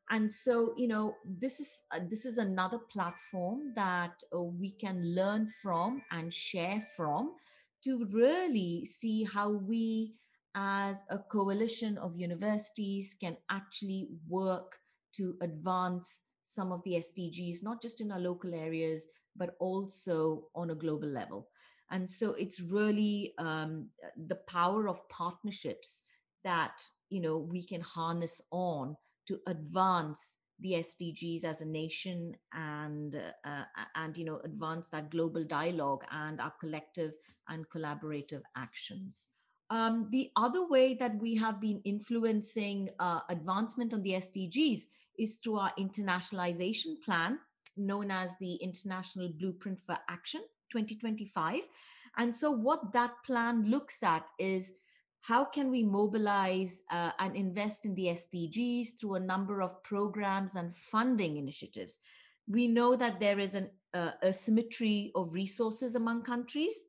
And 0.09 0.31
so 0.31 0.73
you 0.75 0.87
know 0.87 1.15
this 1.23 1.59
is 1.59 1.83
uh, 1.91 1.99
this 2.09 2.25
is 2.25 2.37
another 2.37 2.79
platform 2.79 3.73
that 3.75 4.21
uh, 4.35 4.41
we 4.41 4.71
can 4.71 5.15
learn 5.15 5.49
from 5.61 6.01
and 6.11 6.33
share 6.33 6.83
from 6.97 7.33
to 7.83 8.05
really 8.11 8.85
see 8.85 9.23
how 9.23 9.49
we 9.49 10.15
as 10.55 11.03
a 11.09 11.19
coalition 11.19 11.97
of 11.99 12.17
universities 12.17 13.15
can 13.19 13.37
actually 13.49 14.07
work 14.27 14.79
to 15.15 15.35
advance 15.41 16.21
some 16.49 16.71
of 16.71 16.81
the 16.83 16.93
SDGs, 16.93 17.61
not 17.61 17.81
just 17.81 18.01
in 18.01 18.11
our 18.11 18.19
local 18.19 18.53
areas, 18.53 19.07
but 19.35 19.55
also 19.59 20.47
on 20.55 20.71
a 20.71 20.75
global 20.75 21.07
level. 21.07 21.47
And 21.91 22.09
so 22.09 22.33
it's 22.33 22.59
really 22.59 23.33
um, 23.37 23.89
the 24.17 24.35
power 24.35 24.87
of 24.87 25.07
partnerships 25.09 26.03
that 26.43 26.83
you 27.09 27.21
know 27.21 27.37
we 27.37 27.63
can 27.63 27.81
harness 27.81 28.41
on 28.51 28.95
to 29.27 29.39
advance 29.47 30.37
the 30.59 30.73
SDGs 30.73 31.43
as 31.43 31.61
a 31.61 31.65
nation 31.65 32.35
and 32.53 33.15
uh, 33.45 33.63
and 33.95 34.17
you 34.17 34.25
know 34.25 34.39
advance 34.43 34.89
that 34.89 35.09
global 35.09 35.43
dialogue 35.43 36.03
and 36.11 36.39
our 36.41 36.53
collective 36.59 37.13
and 37.47 37.69
collaborative 37.69 38.41
actions. 38.55 39.27
Um, 39.71 40.07
the 40.11 40.31
other 40.35 40.67
way 40.67 40.95
that 40.95 41.19
we 41.19 41.35
have 41.35 41.61
been 41.61 41.81
influencing 41.85 42.89
uh, 42.99 43.19
advancement 43.29 43.93
on 43.93 44.01
the 44.01 44.13
SDGs 44.13 44.81
is 45.19 45.37
through 45.37 45.57
our 45.57 45.71
internationalization 45.77 47.01
plan, 47.03 47.39
known 47.77 48.11
as 48.11 48.31
the 48.39 48.55
International 48.55 49.29
Blueprint 49.29 49.79
for 49.79 49.97
Action 50.09 50.41
2025. 50.71 51.61
And 52.17 52.35
so, 52.35 52.51
what 52.51 52.93
that 52.93 53.11
plan 53.25 53.69
looks 53.69 54.03
at 54.03 54.25
is 54.39 54.73
how 55.21 55.45
can 55.45 55.69
we 55.69 55.83
mobilize 55.83 56.83
uh, 56.91 57.11
and 57.19 57.35
invest 57.35 57.85
in 57.85 57.93
the 57.95 58.05
SDGs 58.05 58.99
through 58.99 59.15
a 59.15 59.19
number 59.19 59.61
of 59.61 59.83
programs 59.83 60.55
and 60.55 60.75
funding 60.75 61.37
initiatives? 61.37 61.99
We 62.47 62.67
know 62.67 62.95
that 62.95 63.19
there 63.19 63.39
is 63.39 63.53
an 63.53 63.69
uh, 63.93 64.11
of 65.15 65.33
resources 65.33 65.95
among 65.95 66.23
countries 66.23 66.83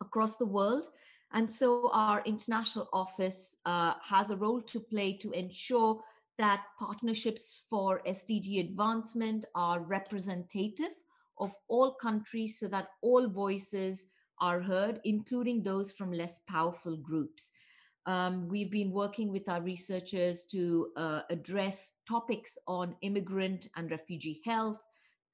across 0.00 0.36
the 0.36 0.46
world. 0.46 0.86
And 1.32 1.50
so 1.50 1.90
our 1.92 2.22
international 2.24 2.88
office 2.92 3.56
uh, 3.66 3.94
has 4.02 4.30
a 4.30 4.36
role 4.36 4.62
to 4.62 4.80
play 4.80 5.12
to 5.18 5.30
ensure 5.32 6.00
that 6.38 6.64
partnerships 6.78 7.64
for 7.68 8.00
SDG 8.06 8.60
advancement 8.60 9.44
are 9.54 9.80
representative 9.80 10.94
of 11.38 11.52
all 11.68 11.94
countries 11.94 12.58
so 12.58 12.68
that 12.68 12.88
all 13.02 13.28
voices 13.28 14.06
are 14.40 14.60
heard, 14.60 15.00
including 15.04 15.62
those 15.62 15.92
from 15.92 16.12
less 16.12 16.40
powerful 16.48 16.96
groups. 16.96 17.50
Um, 18.06 18.48
we've 18.48 18.70
been 18.70 18.90
working 18.90 19.30
with 19.30 19.48
our 19.48 19.60
researchers 19.60 20.46
to 20.46 20.88
uh, 20.96 21.20
address 21.28 21.96
topics 22.08 22.56
on 22.66 22.94
immigrant 23.02 23.68
and 23.76 23.90
refugee 23.90 24.40
health, 24.44 24.78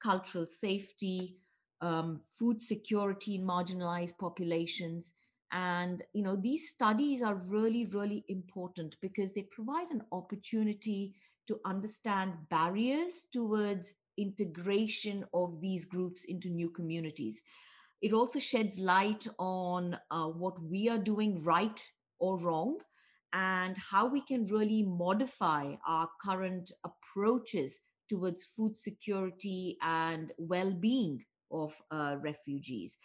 cultural 0.01 0.45
safety, 0.45 1.37
um, 1.81 2.21
food 2.25 2.59
security 2.59 3.35
in 3.35 3.45
marginalized 3.45 4.17
populations. 4.17 5.13
And 5.51 6.03
you 6.13 6.23
know 6.23 6.35
these 6.35 6.69
studies 6.69 7.21
are 7.21 7.35
really, 7.35 7.85
really 7.85 8.25
important 8.27 8.97
because 9.01 9.33
they 9.33 9.43
provide 9.43 9.91
an 9.91 10.01
opportunity 10.11 11.15
to 11.47 11.59
understand 11.65 12.33
barriers 12.49 13.27
towards 13.31 13.93
integration 14.17 15.25
of 15.33 15.61
these 15.61 15.85
groups 15.85 16.25
into 16.25 16.49
new 16.49 16.69
communities. 16.69 17.41
It 18.01 18.13
also 18.13 18.39
sheds 18.39 18.79
light 18.79 19.27
on 19.39 19.97
uh, 20.11 20.25
what 20.25 20.61
we 20.61 20.89
are 20.89 20.97
doing 20.97 21.43
right 21.43 21.81
or 22.19 22.39
wrong 22.39 22.77
and 23.33 23.77
how 23.77 24.07
we 24.07 24.21
can 24.21 24.45
really 24.45 24.83
modify 24.83 25.75
our 25.87 26.09
current 26.23 26.71
approaches 26.83 27.81
towards 28.07 28.45
food 28.45 28.75
security 28.75 29.77
and 29.81 30.31
well-being 30.37 31.23
of 31.51 31.75
uh, 31.91 32.15
refugees 32.21 32.97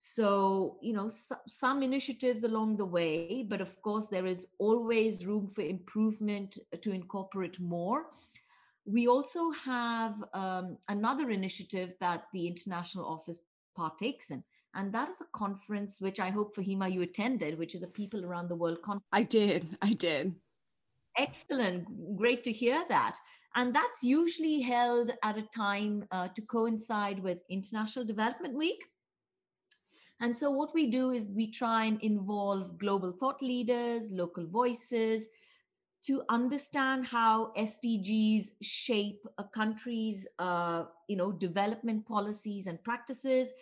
so 0.00 0.78
you 0.80 0.92
know 0.92 1.08
so, 1.08 1.34
some 1.46 1.82
initiatives 1.82 2.44
along 2.44 2.76
the 2.76 2.84
way 2.84 3.44
but 3.48 3.60
of 3.60 3.82
course 3.82 4.06
there 4.06 4.26
is 4.26 4.46
always 4.58 5.26
room 5.26 5.48
for 5.48 5.62
improvement 5.62 6.56
to 6.80 6.92
incorporate 6.92 7.58
more 7.58 8.06
we 8.90 9.06
also 9.06 9.50
have 9.50 10.14
um, 10.32 10.78
another 10.88 11.30
initiative 11.30 11.94
that 12.00 12.24
the 12.32 12.46
international 12.46 13.04
office 13.06 13.40
partakes 13.76 14.30
in. 14.30 14.42
And 14.74 14.92
that 14.92 15.08
is 15.08 15.20
a 15.20 15.26
conference 15.36 16.00
which 16.00 16.20
I 16.20 16.30
hope, 16.30 16.56
Fahima, 16.56 16.90
you 16.92 17.02
attended, 17.02 17.58
which 17.58 17.74
is 17.74 17.82
a 17.82 17.86
People 17.86 18.24
Around 18.24 18.48
the 18.48 18.56
World 18.56 18.80
conference. 18.82 19.04
I 19.12 19.22
did. 19.22 19.66
I 19.82 19.92
did. 19.92 20.34
Excellent. 21.16 22.16
Great 22.16 22.44
to 22.44 22.52
hear 22.52 22.84
that. 22.88 23.16
And 23.54 23.74
that's 23.74 24.02
usually 24.02 24.60
held 24.60 25.10
at 25.22 25.36
a 25.36 25.46
time 25.54 26.04
uh, 26.10 26.28
to 26.28 26.42
coincide 26.42 27.18
with 27.22 27.38
International 27.50 28.04
Development 28.04 28.54
Week. 28.54 28.84
And 30.20 30.36
so, 30.36 30.50
what 30.50 30.74
we 30.74 30.90
do 30.90 31.12
is 31.12 31.28
we 31.28 31.50
try 31.50 31.84
and 31.84 32.00
involve 32.02 32.78
global 32.78 33.12
thought 33.12 33.40
leaders, 33.40 34.10
local 34.10 34.46
voices, 34.46 35.28
to 36.06 36.22
understand 36.28 37.06
how 37.06 37.52
SDGs 37.56 38.50
shape 38.62 39.26
a 39.38 39.44
country's, 39.44 40.26
uh, 40.38 40.84
you 41.08 41.16
know, 41.16 41.32
development 41.32 42.06
policies 42.06 42.66
and 42.66 42.82
practices. 42.82 43.52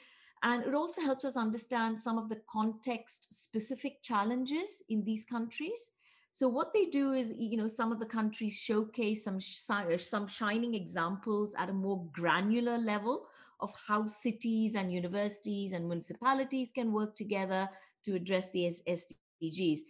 And 0.43 0.65
it 0.65 0.75
also 0.75 1.01
helps 1.01 1.25
us 1.25 1.37
understand 1.37 2.01
some 2.01 2.19
of 2.19 2.29
the 2.29 2.41
context-specific 2.51 4.03
challenges 4.03 4.83
in 4.89 5.03
these 5.05 5.25
countries. 5.25 5.93
So 6.33 6.47
what 6.49 6.75
they 6.75 6.87
do 6.87 7.15
is, 7.15 7.33
you 7.37 7.57
know, 7.57 7.69
some 7.69 7.91
of 7.91 7.99
the 7.99 8.07
countries 8.07 8.59
showcase 8.59 9.25
some 9.25 9.41
some 9.41 10.27
shining 10.27 10.75
examples 10.75 11.55
at 11.57 11.71
a 11.71 11.73
more 11.73 12.07
granular 12.13 12.77
level 12.77 13.27
of 13.61 13.73
how 13.89 14.07
cities 14.07 14.75
and 14.75 14.93
universities 14.93 15.73
and 15.73 15.87
municipalities 15.87 16.71
can 16.71 16.93
work 16.93 17.15
together 17.17 17.69
to 18.05 18.15
address 18.15 18.51
the 18.53 18.71
SDGs 18.89 19.81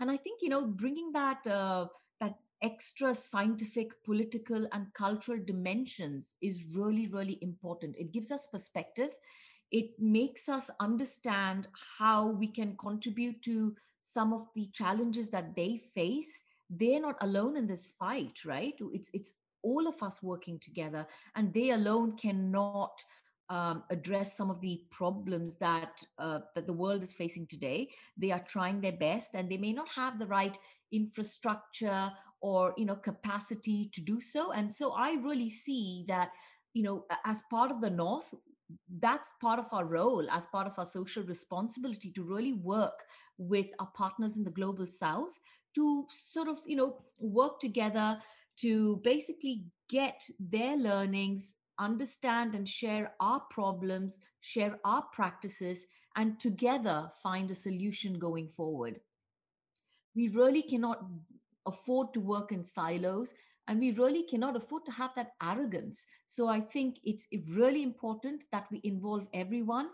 and 0.00 0.10
i 0.10 0.16
think 0.16 0.40
you 0.42 0.48
know 0.48 0.66
bringing 0.66 1.12
that 1.12 1.46
uh, 1.46 1.86
that 2.20 2.34
extra 2.62 3.14
scientific 3.14 3.92
political 4.04 4.66
and 4.72 4.92
cultural 4.94 5.38
dimensions 5.44 6.36
is 6.40 6.64
really 6.74 7.06
really 7.08 7.38
important. 7.42 7.94
It 7.98 8.12
gives 8.12 8.32
us 8.32 8.46
perspective. 8.46 9.10
It 9.70 9.90
makes 9.98 10.48
us 10.48 10.70
understand 10.80 11.68
how 11.98 12.28
we 12.28 12.46
can 12.46 12.76
contribute 12.76 13.42
to 13.42 13.74
some 14.00 14.32
of 14.32 14.46
the 14.54 14.68
challenges 14.72 15.28
that 15.30 15.56
they 15.56 15.80
face. 15.94 16.44
They're 16.70 17.00
not 17.00 17.16
alone 17.20 17.56
in 17.56 17.66
this 17.66 17.92
fight 17.98 18.44
right? 18.44 18.74
It's 18.92 19.10
it's 19.12 19.32
all 19.66 19.88
of 19.88 20.02
us 20.02 20.22
working 20.22 20.58
together 20.58 21.06
and 21.34 21.52
they 21.52 21.70
alone 21.70 22.16
cannot 22.16 23.02
um, 23.48 23.84
address 23.90 24.36
some 24.36 24.50
of 24.50 24.60
the 24.60 24.82
problems 24.90 25.56
that 25.56 26.02
uh, 26.18 26.40
that 26.54 26.66
the 26.66 26.72
world 26.72 27.02
is 27.02 27.12
facing 27.12 27.46
today. 27.46 27.88
They 28.16 28.32
are 28.32 28.44
trying 28.54 28.80
their 28.80 28.98
best, 29.08 29.34
and 29.34 29.48
they 29.48 29.56
may 29.56 29.72
not 29.72 29.88
have 29.94 30.18
the 30.18 30.26
right 30.26 30.56
infrastructure 30.92 32.12
or 32.40 32.74
you 32.76 32.84
know 32.84 32.96
capacity 32.96 33.88
to 33.92 34.00
do 34.00 34.20
so. 34.20 34.52
And 34.52 34.72
so, 34.72 34.92
I 34.92 35.12
really 35.22 35.50
see 35.50 36.04
that 36.08 36.30
you 36.74 36.82
know 36.82 37.04
as 37.24 37.44
part 37.50 37.70
of 37.70 37.80
the 37.80 37.90
North, 37.90 38.34
that's 39.00 39.32
part 39.40 39.60
of 39.60 39.66
our 39.72 39.84
role 39.84 40.26
as 40.30 40.46
part 40.46 40.66
of 40.66 40.78
our 40.78 40.86
social 40.86 41.22
responsibility 41.22 42.10
to 42.12 42.24
really 42.24 42.52
work 42.52 43.04
with 43.38 43.66
our 43.78 43.90
partners 43.94 44.36
in 44.36 44.44
the 44.44 44.50
global 44.50 44.86
South 44.88 45.38
to 45.76 46.06
sort 46.10 46.48
of 46.48 46.58
you 46.66 46.76
know 46.76 46.96
work 47.20 47.60
together 47.60 48.18
to 48.60 49.00
basically 49.04 49.64
get 49.88 50.22
their 50.38 50.76
learnings 50.76 51.54
understand 51.78 52.54
and 52.54 52.68
share 52.68 53.12
our 53.20 53.40
problems, 53.50 54.20
share 54.40 54.78
our 54.84 55.02
practices, 55.12 55.86
and 56.16 56.40
together 56.40 57.10
find 57.22 57.50
a 57.50 57.54
solution 57.54 58.18
going 58.18 58.48
forward. 58.48 59.00
We 60.14 60.28
really 60.28 60.62
cannot 60.62 61.04
afford 61.66 62.14
to 62.14 62.20
work 62.20 62.52
in 62.52 62.64
silos 62.64 63.34
and 63.68 63.80
we 63.80 63.90
really 63.92 64.22
cannot 64.22 64.56
afford 64.56 64.86
to 64.86 64.92
have 64.92 65.10
that 65.16 65.32
arrogance. 65.42 66.06
So 66.28 66.48
I 66.48 66.60
think 66.60 66.98
it's 67.04 67.26
really 67.50 67.82
important 67.82 68.44
that 68.52 68.66
we 68.70 68.80
involve 68.84 69.26
everyone, 69.34 69.88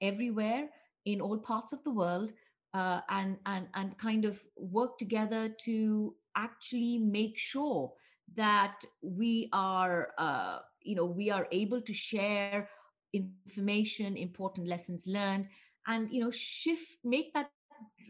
everywhere, 0.00 0.68
in 1.04 1.20
all 1.20 1.38
parts 1.38 1.72
of 1.72 1.82
the 1.84 1.92
world, 1.92 2.32
uh, 2.72 3.00
and 3.10 3.36
and 3.46 3.68
and 3.74 3.96
kind 3.98 4.24
of 4.24 4.40
work 4.56 4.98
together 4.98 5.48
to 5.64 6.14
actually 6.36 6.98
make 6.98 7.36
sure 7.36 7.92
that 8.36 8.84
we 9.02 9.48
are 9.52 10.08
uh, 10.18 10.58
you 10.82 10.94
know 10.94 11.04
we 11.04 11.30
are 11.30 11.46
able 11.52 11.80
to 11.80 11.94
share 11.94 12.68
information 13.12 14.16
important 14.16 14.68
lessons 14.68 15.06
learned 15.06 15.48
and 15.86 16.12
you 16.12 16.20
know 16.20 16.30
shift 16.30 16.98
make 17.04 17.32
that 17.34 17.50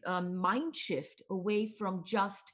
um, 0.07 0.37
mind 0.37 0.77
shift 0.77 1.23
away 1.31 1.67
from 1.67 2.03
just 2.05 2.53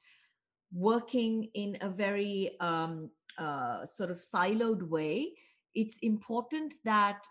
working 0.73 1.49
in 1.54 1.78
a 1.80 1.88
very 1.88 2.56
um, 2.61 3.11
uh, 3.38 3.85
sort 3.85 4.11
of 4.11 4.18
siloed 4.18 4.82
way. 4.82 5.32
It's 5.75 5.99
important 6.02 6.75
that 6.85 7.25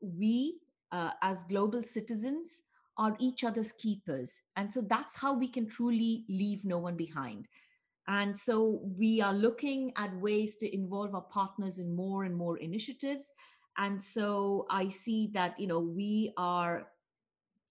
we 0.00 0.58
uh, 0.92 1.10
as 1.22 1.44
global 1.44 1.82
citizens 1.82 2.62
are 2.96 3.16
each 3.20 3.44
other's 3.44 3.72
keepers 3.72 4.40
and 4.56 4.72
so 4.72 4.80
that's 4.80 5.20
how 5.20 5.32
we 5.32 5.46
can 5.46 5.66
truly 5.68 6.24
leave 6.28 6.64
no 6.64 6.78
one 6.78 6.96
behind 6.96 7.46
and 8.08 8.36
so 8.36 8.80
we 8.96 9.20
are 9.20 9.34
looking 9.34 9.92
at 9.96 10.16
ways 10.16 10.56
to 10.58 10.74
involve 10.74 11.14
our 11.14 11.20
partners 11.22 11.78
in 11.78 11.94
more 11.94 12.24
and 12.24 12.34
more 12.34 12.56
initiatives. 12.56 13.34
And 13.76 14.02
so 14.02 14.66
I 14.70 14.88
see 14.88 15.28
that, 15.34 15.60
you 15.60 15.66
know, 15.66 15.78
we 15.78 16.32
are 16.38 16.88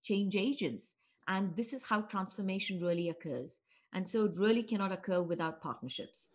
change 0.03 0.36
agents. 0.36 0.96
And 1.27 1.56
this 1.56 1.74
is 1.74 1.84
how 1.84 2.01
transformation 2.01 2.79
really 2.79 3.10
occurs. 3.10 3.62
And 3.94 4.08
so 4.08 4.25
it 4.25 4.38
really 4.38 4.62
cannot 4.62 4.91
occur 4.91 5.24
without 5.24 5.60
partnerships. 5.60 6.29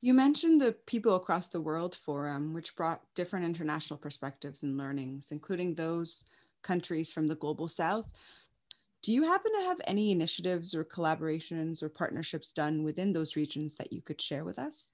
You 0.00 0.14
mentioned 0.14 0.60
the 0.60 0.72
People 0.86 1.14
Across 1.14 1.48
the 1.48 1.60
World 1.60 1.98
Forum, 2.02 2.54
which 2.54 2.74
brought 2.76 3.02
different 3.14 3.44
international 3.44 3.98
perspectives 3.98 4.62
and 4.62 4.78
learnings, 4.78 5.32
including 5.32 5.74
those 5.74 6.24
countries 6.62 7.12
from 7.12 7.26
the 7.26 7.36
global 7.36 7.68
south. 7.68 8.06
Do 9.04 9.12
you 9.12 9.24
happen 9.24 9.52
to 9.52 9.66
have 9.66 9.82
any 9.86 10.12
initiatives 10.12 10.74
or 10.74 10.82
collaborations 10.82 11.82
or 11.82 11.90
partnerships 11.90 12.54
done 12.54 12.84
within 12.84 13.12
those 13.12 13.36
regions 13.36 13.76
that 13.76 13.92
you 13.92 14.00
could 14.00 14.18
share 14.18 14.46
with 14.46 14.58
us? 14.58 14.88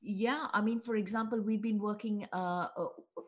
Yeah, 0.00 0.48
I 0.52 0.60
mean, 0.60 0.80
for 0.80 0.96
example, 0.96 1.40
we've 1.40 1.62
been 1.62 1.78
working 1.78 2.26
uh, 2.32 2.66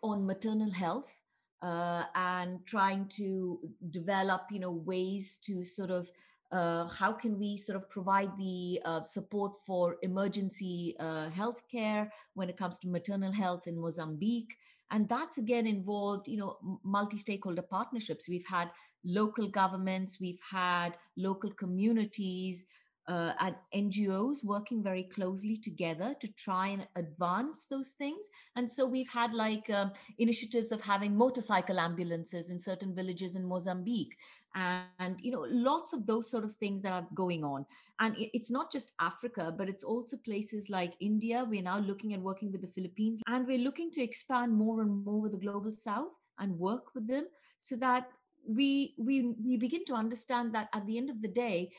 on 0.03 0.27
maternal 0.27 0.73
health 0.73 1.21
uh, 1.63 2.07
and 2.17 2.67
trying 2.67 3.07
to 3.11 3.61
develop, 3.93 4.47
you 4.51 4.59
know, 4.59 4.73
ways 4.73 5.39
to 5.45 5.63
sort 5.63 5.93
of 5.93 6.11
uh, 6.51 6.89
how 6.89 7.13
can 7.13 7.39
we 7.39 7.57
sort 7.57 7.77
of 7.77 7.89
provide 7.89 8.37
the 8.37 8.81
uh, 8.85 9.03
support 9.05 9.55
for 9.65 9.99
emergency 10.03 10.97
uh, 10.99 11.31
health 11.31 11.63
care 11.71 12.13
when 12.35 12.49
it 12.49 12.57
comes 12.57 12.81
to 12.81 12.89
maternal 12.89 13.31
health 13.31 13.69
in 13.69 13.79
Mozambique? 13.79 14.57
And 14.91 15.09
that's 15.09 15.39
again 15.39 15.69
involved, 15.69 16.27
you 16.27 16.39
know, 16.39 16.59
multi-stakeholder 16.83 17.63
partnerships. 17.63 18.29
We've 18.29 18.47
had 18.47 18.71
local 19.05 19.49
governments, 19.49 20.19
we've 20.21 20.41
had 20.51 20.97
local 21.17 21.51
communities 21.51 22.67
uh, 23.07 23.33
and 23.41 23.55
NGOs 23.75 24.45
working 24.45 24.83
very 24.83 25.03
closely 25.03 25.57
together 25.57 26.15
to 26.21 26.29
try 26.33 26.69
and 26.69 26.87
advance 26.97 27.67
those 27.67 27.91
things. 27.91 28.31
And 28.57 28.71
so 28.71 28.87
we've 28.87 29.11
had 29.11 29.35
like 29.35 29.69
um, 29.71 29.93
initiatives 30.19 30.73
of 30.73 30.81
having 30.81 31.17
motorcycle 31.17 31.79
ambulances 31.79 32.51
in 32.51 32.59
certain 32.59 32.95
villages 32.95 33.37
in 33.37 33.45
Mozambique. 33.45 34.17
And, 34.55 34.85
and, 34.99 35.17
you 35.21 35.33
know, 35.33 35.47
lots 35.51 35.93
of 35.93 36.07
those 36.07 36.31
sort 36.31 36.45
of 36.45 36.53
things 36.53 36.81
that 36.83 36.93
are 36.93 37.07
going 37.15 37.45
on. 37.45 37.67
And 38.01 38.15
it's 38.19 38.51
not 38.51 38.73
just 38.73 38.93
Africa, 39.01 39.55
but 39.57 39.69
it's 39.69 39.85
also 39.85 40.17
places 40.25 40.71
like 40.71 40.95
India. 41.01 41.45
We're 41.47 41.63
now 41.63 41.79
looking 41.79 42.15
at 42.15 42.21
working 42.21 42.53
with 42.53 42.63
the 42.63 42.69
Philippines 42.69 43.21
and 43.29 43.47
we're 43.47 43.59
looking 43.59 43.91
to 43.93 44.03
expand 44.03 44.53
more 44.53 44.81
and 44.81 45.05
more 45.05 45.21
with 45.21 45.33
the 45.33 45.39
global 45.39 45.73
south 45.73 46.19
and 46.39 46.59
work 46.59 46.95
with 46.95 47.07
them 47.07 47.27
so 47.59 47.77
that 47.77 48.09
we 48.47 48.95
we 48.99 49.35
we 49.45 49.57
begin 49.57 49.85
to 49.87 49.95
understand 49.95 50.55
that 50.55 50.69
at 50.75 50.87
the 50.87 50.99
end 50.99 51.11
of 51.11 51.23
the 51.23 51.29
day 51.29 51.71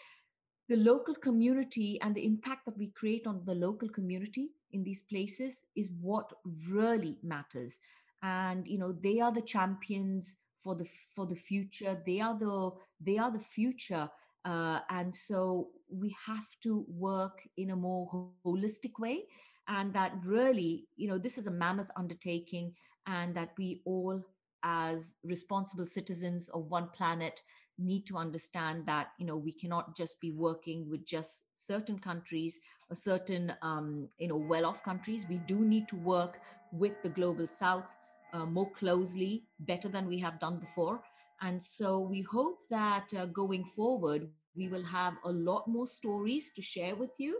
the 0.68 0.78
local 0.78 1.14
community 1.14 2.00
and 2.02 2.16
the 2.16 2.26
impact 2.26 2.66
that 2.66 2.78
we 2.78 2.88
create 2.88 3.28
on 3.28 3.42
the 3.46 3.54
local 3.54 3.88
community 3.88 4.50
in 4.72 4.84
these 4.84 5.04
places 5.04 5.66
is 5.76 5.90
what 6.02 6.32
really 6.68 7.18
matters. 7.24 7.80
And 8.24 8.68
you 8.68 8.80
know 8.80 8.92
they 8.92 9.20
are 9.20 9.32
the 9.32 9.42
champions 9.42 10.38
for 10.64 10.76
the 10.76 10.88
for 11.16 11.28
the 11.28 11.36
future. 11.36 12.02
They 12.06 12.20
are 12.20 12.38
the 12.38 12.72
they 13.00 13.18
are 13.18 13.32
the 13.32 13.48
future. 13.58 14.10
Uh, 14.44 14.80
and 14.90 15.14
so 15.14 15.70
we 15.90 16.16
have 16.26 16.48
to 16.62 16.86
work 16.88 17.42
in 17.58 17.72
a 17.72 17.76
more 17.76 18.30
holistic 18.46 19.00
way. 19.00 19.26
And 19.68 19.94
that 19.94 20.14
really 20.24 20.88
you 20.96 21.08
know 21.08 21.20
this 21.20 21.38
is 21.38 21.48
a 21.48 21.52
mammoth 21.52 21.92
undertaking 21.96 22.74
and 23.06 23.36
that 23.36 23.52
we 23.58 23.82
all 23.86 24.20
as 24.66 25.16
responsible 25.24 25.86
citizens 25.86 26.50
of 26.50 26.70
one 26.72 26.90
planet 26.90 27.44
need 27.78 28.06
to 28.08 28.18
understand 28.18 28.86
that 28.88 29.10
you 29.20 29.26
know 29.26 29.38
we 29.38 29.52
cannot 29.52 29.96
just 29.96 30.20
be 30.22 30.32
working 30.32 30.90
with 30.90 31.06
just 31.06 31.46
certain 31.54 32.00
countries 32.00 32.60
or 32.90 32.96
certain 32.96 33.54
um, 33.62 34.10
you 34.20 34.28
know 34.28 34.38
well-off 34.38 34.84
countries. 34.84 35.26
We 35.30 35.40
do 35.48 35.60
need 35.66 35.88
to 35.90 35.96
work 35.98 36.40
with 36.72 36.94
the 37.04 37.10
global 37.10 37.48
south 37.48 37.96
uh, 38.34 38.46
more 38.46 38.72
closely 38.72 39.44
better 39.60 39.90
than 39.90 40.08
we 40.08 40.20
have 40.20 40.40
done 40.40 40.60
before. 40.60 41.02
And 41.42 41.62
so 41.62 42.00
we 42.00 42.22
hope 42.22 42.60
that 42.70 43.14
uh, 43.18 43.26
going 43.28 43.66
forward 43.66 44.28
we 44.56 44.68
will 44.68 44.84
have 44.86 45.14
a 45.26 45.32
lot 45.32 45.68
more 45.68 45.86
stories 45.88 46.52
to 46.56 46.62
share 46.62 46.96
with 46.96 47.16
you 47.20 47.40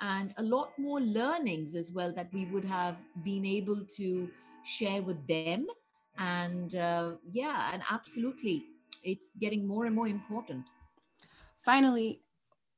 and 0.00 0.32
a 0.36 0.42
lot 0.42 0.70
more 0.78 1.00
learnings 1.00 1.74
as 1.74 1.92
well 1.92 2.12
that 2.12 2.32
we 2.32 2.44
would 2.46 2.64
have 2.64 2.96
been 3.24 3.44
able 3.46 3.84
to 3.96 4.28
share 4.64 5.02
with 5.02 5.26
them 5.28 5.66
and 6.20 6.76
uh, 6.76 7.12
yeah 7.30 7.70
and 7.72 7.82
absolutely 7.90 8.66
it's 9.02 9.34
getting 9.40 9.66
more 9.66 9.86
and 9.86 9.94
more 9.94 10.06
important. 10.06 10.64
Finally 11.64 12.20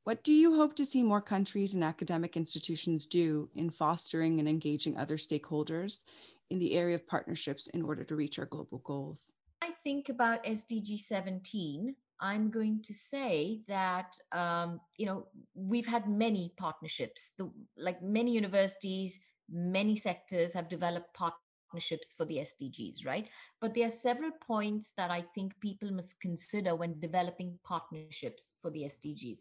what 0.05 0.24
do 0.24 0.33
you 0.33 0.57
hope 0.57 0.74
to 0.76 0.87
see 0.87 1.02
more 1.02 1.20
countries 1.20 1.74
and 1.74 1.85
academic 1.85 2.37
institutions 2.37 3.07
do 3.07 3.48
in 3.55 3.70
fostering 3.70 4.40
and 4.40 4.48
engaging 4.48 4.96
other 4.96 5.16
stakeholders 5.16 6.02
in 6.50 6.59
the 6.59 6.74
area 6.74 6.96
of 6.96 7.07
partnerships 7.07 7.68
in 7.68 7.83
order 7.83 8.02
to 8.02 8.16
reach 8.16 8.38
our 8.38 8.46
global 8.46 8.78
goals? 8.78 9.33
I 9.61 9.70
think 9.85 10.09
about 10.09 10.44
sdg 10.44 10.98
17 10.98 11.94
i'm 12.20 12.50
going 12.50 12.83
to 12.83 12.94
say 12.94 13.61
that 13.68 14.16
um, 14.33 14.81
you 14.96 15.07
know 15.07 15.26
we've 15.55 15.87
had 15.87 16.09
many 16.09 16.52
partnerships. 16.57 17.35
The, 17.38 17.50
like 17.76 18.02
many 18.02 18.33
universities 18.33 19.20
many 19.50 19.96
sectors 19.96 20.55
have 20.55 20.68
developed 20.68 21.14
part 21.14 21.35
partnerships 21.72 22.14
for 22.16 22.24
the 22.24 22.38
SDGs, 22.38 23.06
right? 23.06 23.28
But 23.61 23.74
there 23.74 23.87
are 23.87 23.90
several 23.90 24.30
points 24.46 24.92
that 24.96 25.11
I 25.11 25.22
think 25.35 25.58
people 25.61 25.90
must 25.90 26.20
consider 26.20 26.74
when 26.74 27.00
developing 27.00 27.58
partnerships 27.64 28.52
for 28.61 28.70
the 28.70 28.85
SDGs. 28.85 29.38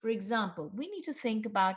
For 0.00 0.08
example, 0.08 0.70
we 0.74 0.88
need 0.90 1.04
to 1.04 1.12
think 1.12 1.46
about 1.46 1.76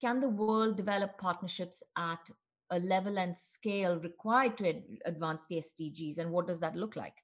can 0.00 0.20
the 0.20 0.28
world 0.28 0.76
develop 0.76 1.18
partnerships 1.18 1.82
at 1.96 2.30
a 2.70 2.78
level 2.78 3.18
and 3.18 3.36
scale 3.36 3.98
required 3.98 4.56
to 4.58 4.68
ad- 4.68 4.82
advance 5.04 5.44
the 5.48 5.58
SDGs, 5.58 6.18
and 6.18 6.30
what 6.30 6.48
does 6.48 6.60
that 6.60 6.76
look 6.76 6.96
like? 6.96 7.14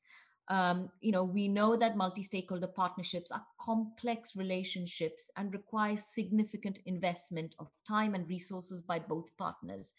Um, 0.48 0.88
you 1.00 1.12
know, 1.12 1.22
we 1.24 1.46
know 1.48 1.76
that 1.76 1.96
multi-stakeholder 1.96 2.66
partnerships 2.68 3.30
are 3.30 3.44
complex 3.60 4.34
relationships 4.34 5.30
and 5.36 5.52
require 5.52 5.96
significant 5.96 6.80
investment 6.86 7.54
of 7.58 7.68
time 7.86 8.14
and 8.14 8.28
resources 8.28 8.82
by 8.82 8.98
both 8.98 9.36
partners. 9.36 9.94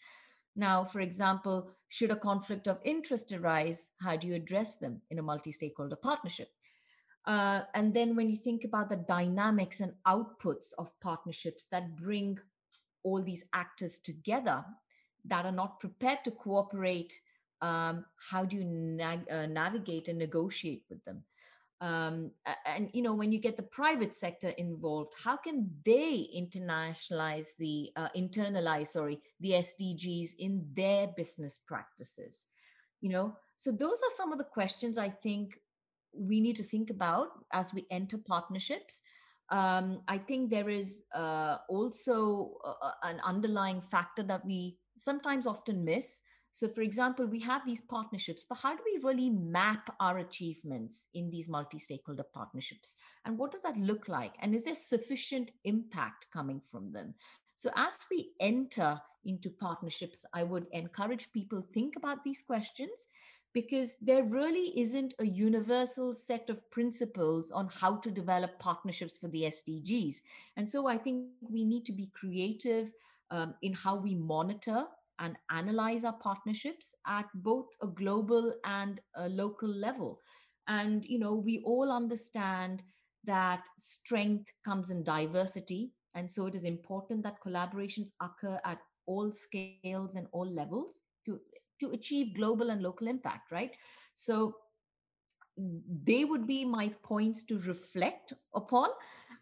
Now, 0.54 0.84
for 0.84 1.00
example, 1.00 1.70
should 1.88 2.10
a 2.10 2.16
conflict 2.16 2.66
of 2.66 2.78
interest 2.84 3.32
arise, 3.32 3.90
how 4.00 4.16
do 4.16 4.26
you 4.26 4.34
address 4.34 4.76
them 4.76 5.02
in 5.10 5.18
a 5.18 5.22
multi 5.22 5.52
stakeholder 5.52 5.96
partnership? 5.96 6.48
Uh, 7.24 7.62
and 7.74 7.94
then 7.94 8.16
when 8.16 8.28
you 8.28 8.36
think 8.36 8.64
about 8.64 8.88
the 8.88 8.96
dynamics 8.96 9.80
and 9.80 9.94
outputs 10.06 10.72
of 10.76 10.98
partnerships 11.00 11.66
that 11.66 11.96
bring 11.96 12.38
all 13.04 13.22
these 13.22 13.44
actors 13.52 13.98
together 14.00 14.64
that 15.24 15.46
are 15.46 15.52
not 15.52 15.80
prepared 15.80 16.18
to 16.24 16.30
cooperate, 16.30 17.20
um, 17.60 18.04
how 18.30 18.44
do 18.44 18.56
you 18.56 18.64
na- 18.64 19.30
uh, 19.30 19.46
navigate 19.46 20.08
and 20.08 20.18
negotiate 20.18 20.84
with 20.90 21.04
them? 21.04 21.22
Um, 21.82 22.30
and 22.64 22.88
you 22.92 23.02
know 23.02 23.12
when 23.12 23.32
you 23.32 23.40
get 23.40 23.56
the 23.56 23.62
private 23.64 24.14
sector 24.14 24.50
involved 24.50 25.14
how 25.24 25.36
can 25.36 25.68
they 25.84 26.28
internationalize 26.34 27.56
the 27.58 27.90
uh, 27.96 28.08
internalize 28.16 28.86
sorry 28.88 29.20
the 29.40 29.50
sdgs 29.50 30.30
in 30.38 30.64
their 30.74 31.08
business 31.08 31.58
practices? 31.58 32.46
You 33.00 33.10
know 33.10 33.36
so 33.56 33.72
those 33.72 33.98
are 33.98 34.16
some 34.16 34.32
of 34.32 34.38
the 34.38 34.44
questions 34.44 34.96
i 34.96 35.08
think 35.08 35.58
we 36.12 36.40
need 36.40 36.56
to 36.56 36.62
think 36.62 36.88
about 36.90 37.28
as 37.52 37.72
we 37.74 37.86
enter 37.90 38.16
partnerships. 38.16 39.02
Um, 39.50 40.02
i 40.06 40.18
think 40.18 40.50
there 40.50 40.68
is 40.70 41.02
uh, 41.14 41.58
also 41.68 42.52
uh, 42.64 42.92
an 43.02 43.20
underlying 43.24 43.82
factor 43.82 44.22
that 44.22 44.46
we 44.46 44.78
sometimes 44.96 45.46
often 45.46 45.84
miss 45.84 46.22
So, 46.54 46.68
for 46.68 46.82
example, 46.82 47.26
we 47.26 47.40
have 47.40 47.64
these 47.64 47.80
partnerships, 47.80 48.44
but 48.46 48.58
how 48.58 48.76
do 48.76 48.82
we 48.84 49.02
really 49.02 49.30
map 49.30 49.94
our 49.98 50.18
achievements 50.18 51.08
in 51.14 51.30
these 51.30 51.48
multi 51.48 51.78
stakeholder 51.78 52.24
partnerships? 52.24 52.96
And 53.24 53.38
what 53.38 53.52
does 53.52 53.62
that 53.62 53.78
look 53.78 54.06
like? 54.06 54.34
And 54.40 54.54
is 54.54 54.64
there 54.64 54.74
sufficient 54.74 55.50
impact 55.64 56.26
coming 56.30 56.60
from 56.60 56.92
them? 56.92 57.14
So, 57.56 57.70
as 57.74 58.04
we 58.10 58.32
enter 58.38 59.00
into 59.24 59.48
partnerships, 59.48 60.26
I 60.34 60.42
would 60.42 60.66
encourage 60.72 61.32
people 61.32 61.64
think 61.72 61.96
about 61.96 62.22
these 62.24 62.42
questions 62.42 63.08
because 63.54 63.98
there 64.00 64.22
really 64.22 64.78
isn't 64.78 65.14
a 65.18 65.26
universal 65.26 66.14
set 66.14 66.50
of 66.50 66.70
principles 66.70 67.50
on 67.50 67.68
how 67.72 67.96
to 67.96 68.10
develop 68.10 68.58
partnerships 68.58 69.18
for 69.18 69.28
the 69.28 69.42
SDGs. 69.42 70.16
And 70.56 70.68
so 70.68 70.86
I 70.86 70.96
think 70.96 71.26
we 71.40 71.64
need 71.64 71.84
to 71.86 71.92
be 71.92 72.10
creative 72.14 72.92
um, 73.30 73.54
in 73.62 73.74
how 73.74 73.94
we 73.94 74.14
monitor 74.14 74.86
and 75.22 75.36
analyze 75.50 76.04
our 76.04 76.18
partnerships 76.20 76.94
at 77.06 77.26
both 77.34 77.68
a 77.80 77.86
global 77.86 78.52
and 78.66 79.00
a 79.14 79.28
local 79.28 79.68
level. 79.68 80.20
And, 80.68 81.04
you 81.06 81.18
know, 81.18 81.34
we 81.34 81.62
all 81.64 81.90
understand 81.90 82.82
that 83.24 83.62
strength 83.78 84.50
comes 84.64 84.90
in 84.90 85.04
diversity. 85.04 85.92
And 86.14 86.30
so 86.30 86.46
it 86.46 86.54
is 86.54 86.64
important 86.64 87.22
that 87.22 87.40
collaborations 87.44 88.10
occur 88.20 88.60
at 88.64 88.78
all 89.06 89.32
scales 89.32 90.16
and 90.16 90.26
all 90.32 90.46
levels 90.46 91.02
to 91.24 91.40
to 91.80 91.90
achieve 91.90 92.36
global 92.36 92.70
and 92.70 92.80
local 92.80 93.08
impact, 93.08 93.50
right? 93.50 93.72
So 94.14 94.54
they 95.56 96.24
would 96.24 96.46
be 96.46 96.64
my 96.64 96.88
points 97.02 97.44
to 97.44 97.58
reflect 97.58 98.32
upon. 98.54 98.90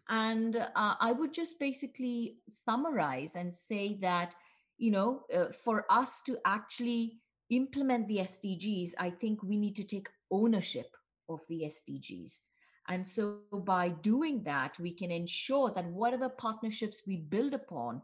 And 0.08 0.56
uh, 0.56 0.94
I 1.00 1.12
would 1.12 1.34
just 1.34 1.60
basically 1.60 2.38
summarize 2.48 3.36
and 3.36 3.54
say 3.54 3.98
that, 4.00 4.34
you 4.80 4.90
know, 4.90 5.24
uh, 5.36 5.52
for 5.64 5.84
us 5.90 6.22
to 6.22 6.38
actually 6.46 7.18
implement 7.50 8.08
the 8.08 8.18
SDGs, 8.18 8.92
I 8.98 9.10
think 9.10 9.42
we 9.42 9.58
need 9.58 9.76
to 9.76 9.84
take 9.84 10.08
ownership 10.30 10.96
of 11.28 11.40
the 11.48 11.64
SDGs. 11.64 12.38
And 12.88 13.06
so 13.06 13.40
by 13.52 13.90
doing 13.90 14.42
that, 14.44 14.72
we 14.80 14.92
can 14.92 15.10
ensure 15.10 15.70
that 15.70 15.86
whatever 15.86 16.30
partnerships 16.30 17.02
we 17.06 17.18
build 17.18 17.52
upon, 17.52 18.00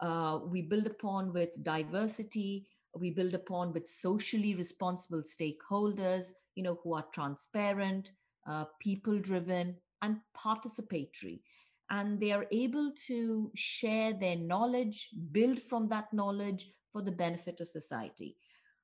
uh, 0.00 0.40
we 0.42 0.62
build 0.62 0.86
upon 0.86 1.34
with 1.34 1.62
diversity, 1.62 2.66
we 2.94 3.10
build 3.10 3.34
upon 3.34 3.74
with 3.74 3.86
socially 3.86 4.54
responsible 4.54 5.22
stakeholders, 5.22 6.30
you 6.54 6.62
know, 6.62 6.78
who 6.82 6.94
are 6.94 7.04
transparent, 7.12 8.10
uh, 8.48 8.64
people 8.80 9.18
driven, 9.18 9.76
and 10.00 10.16
participatory. 10.34 11.40
And 11.90 12.20
they 12.20 12.32
are 12.32 12.46
able 12.50 12.92
to 13.06 13.50
share 13.54 14.12
their 14.12 14.36
knowledge, 14.36 15.08
build 15.30 15.60
from 15.60 15.88
that 15.88 16.12
knowledge 16.12 16.66
for 16.92 17.02
the 17.02 17.12
benefit 17.12 17.60
of 17.60 17.68
society. 17.68 18.36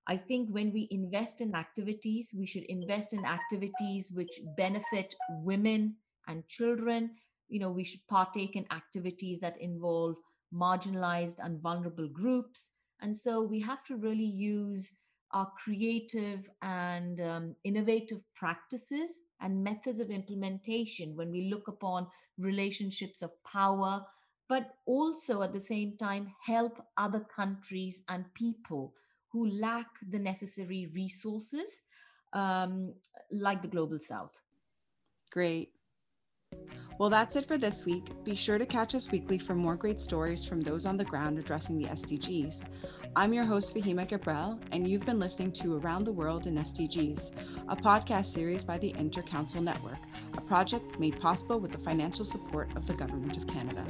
I 0.06 0.16
think 0.16 0.48
when 0.50 0.72
we 0.72 0.88
invest 0.90 1.40
in 1.40 1.54
activities, 1.54 2.34
we 2.36 2.46
should 2.46 2.64
invest 2.64 3.12
in 3.12 3.24
activities 3.24 4.12
which 4.12 4.40
benefit 4.56 5.14
women 5.30 5.96
and 6.28 6.46
children. 6.48 7.10
You 7.48 7.60
know, 7.60 7.70
we 7.70 7.84
should 7.84 8.06
partake 8.08 8.56
in 8.56 8.66
activities 8.72 9.40
that 9.40 9.60
involve 9.60 10.16
marginalized 10.54 11.36
and 11.38 11.60
vulnerable 11.60 12.08
groups 12.08 12.70
and 13.02 13.16
so 13.16 13.42
we 13.42 13.60
have 13.60 13.82
to 13.84 13.96
really 13.96 14.24
use 14.24 14.94
our 15.32 15.50
creative 15.62 16.48
and 16.60 17.20
um, 17.20 17.56
innovative 17.64 18.22
practices 18.34 19.22
and 19.40 19.62
methods 19.62 20.00
of 20.00 20.10
implementation 20.10 21.16
when 21.16 21.30
we 21.30 21.48
look 21.48 21.68
upon 21.68 22.06
relationships 22.38 23.22
of 23.22 23.30
power, 23.44 24.04
but 24.48 24.74
also 24.86 25.42
at 25.42 25.52
the 25.52 25.60
same 25.60 25.96
time 25.96 26.32
help 26.44 26.84
other 26.96 27.20
countries 27.20 28.02
and 28.08 28.24
people 28.34 28.92
who 29.28 29.48
lack 29.48 29.86
the 30.10 30.18
necessary 30.18 30.90
resources, 30.94 31.82
um, 32.34 32.92
like 33.30 33.62
the 33.62 33.68
global 33.68 33.98
south. 33.98 34.40
Great. 35.30 35.72
Well, 36.98 37.08
that's 37.08 37.36
it 37.36 37.46
for 37.46 37.56
this 37.56 37.84
week. 37.86 38.04
Be 38.24 38.34
sure 38.34 38.58
to 38.58 38.66
catch 38.66 38.94
us 38.94 39.10
weekly 39.10 39.38
for 39.38 39.54
more 39.54 39.76
great 39.76 39.98
stories 39.98 40.44
from 40.44 40.60
those 40.60 40.84
on 40.84 40.96
the 40.96 41.04
ground 41.04 41.38
addressing 41.38 41.78
the 41.78 41.88
SDGs. 41.88 42.64
I'm 43.14 43.34
your 43.34 43.44
host, 43.44 43.74
Fahima 43.74 44.08
Gabriel, 44.08 44.58
and 44.70 44.88
you've 44.88 45.04
been 45.04 45.18
listening 45.18 45.52
to 45.52 45.76
Around 45.76 46.04
the 46.04 46.12
World 46.12 46.46
in 46.46 46.56
SDGs, 46.56 47.28
a 47.68 47.76
podcast 47.76 48.24
series 48.24 48.64
by 48.64 48.78
the 48.78 48.94
Intercouncil 48.94 49.62
Network, 49.62 49.98
a 50.34 50.40
project 50.40 50.98
made 50.98 51.20
possible 51.20 51.60
with 51.60 51.72
the 51.72 51.78
financial 51.78 52.24
support 52.24 52.74
of 52.74 52.86
the 52.86 52.94
Government 52.94 53.36
of 53.36 53.46
Canada. 53.46 53.84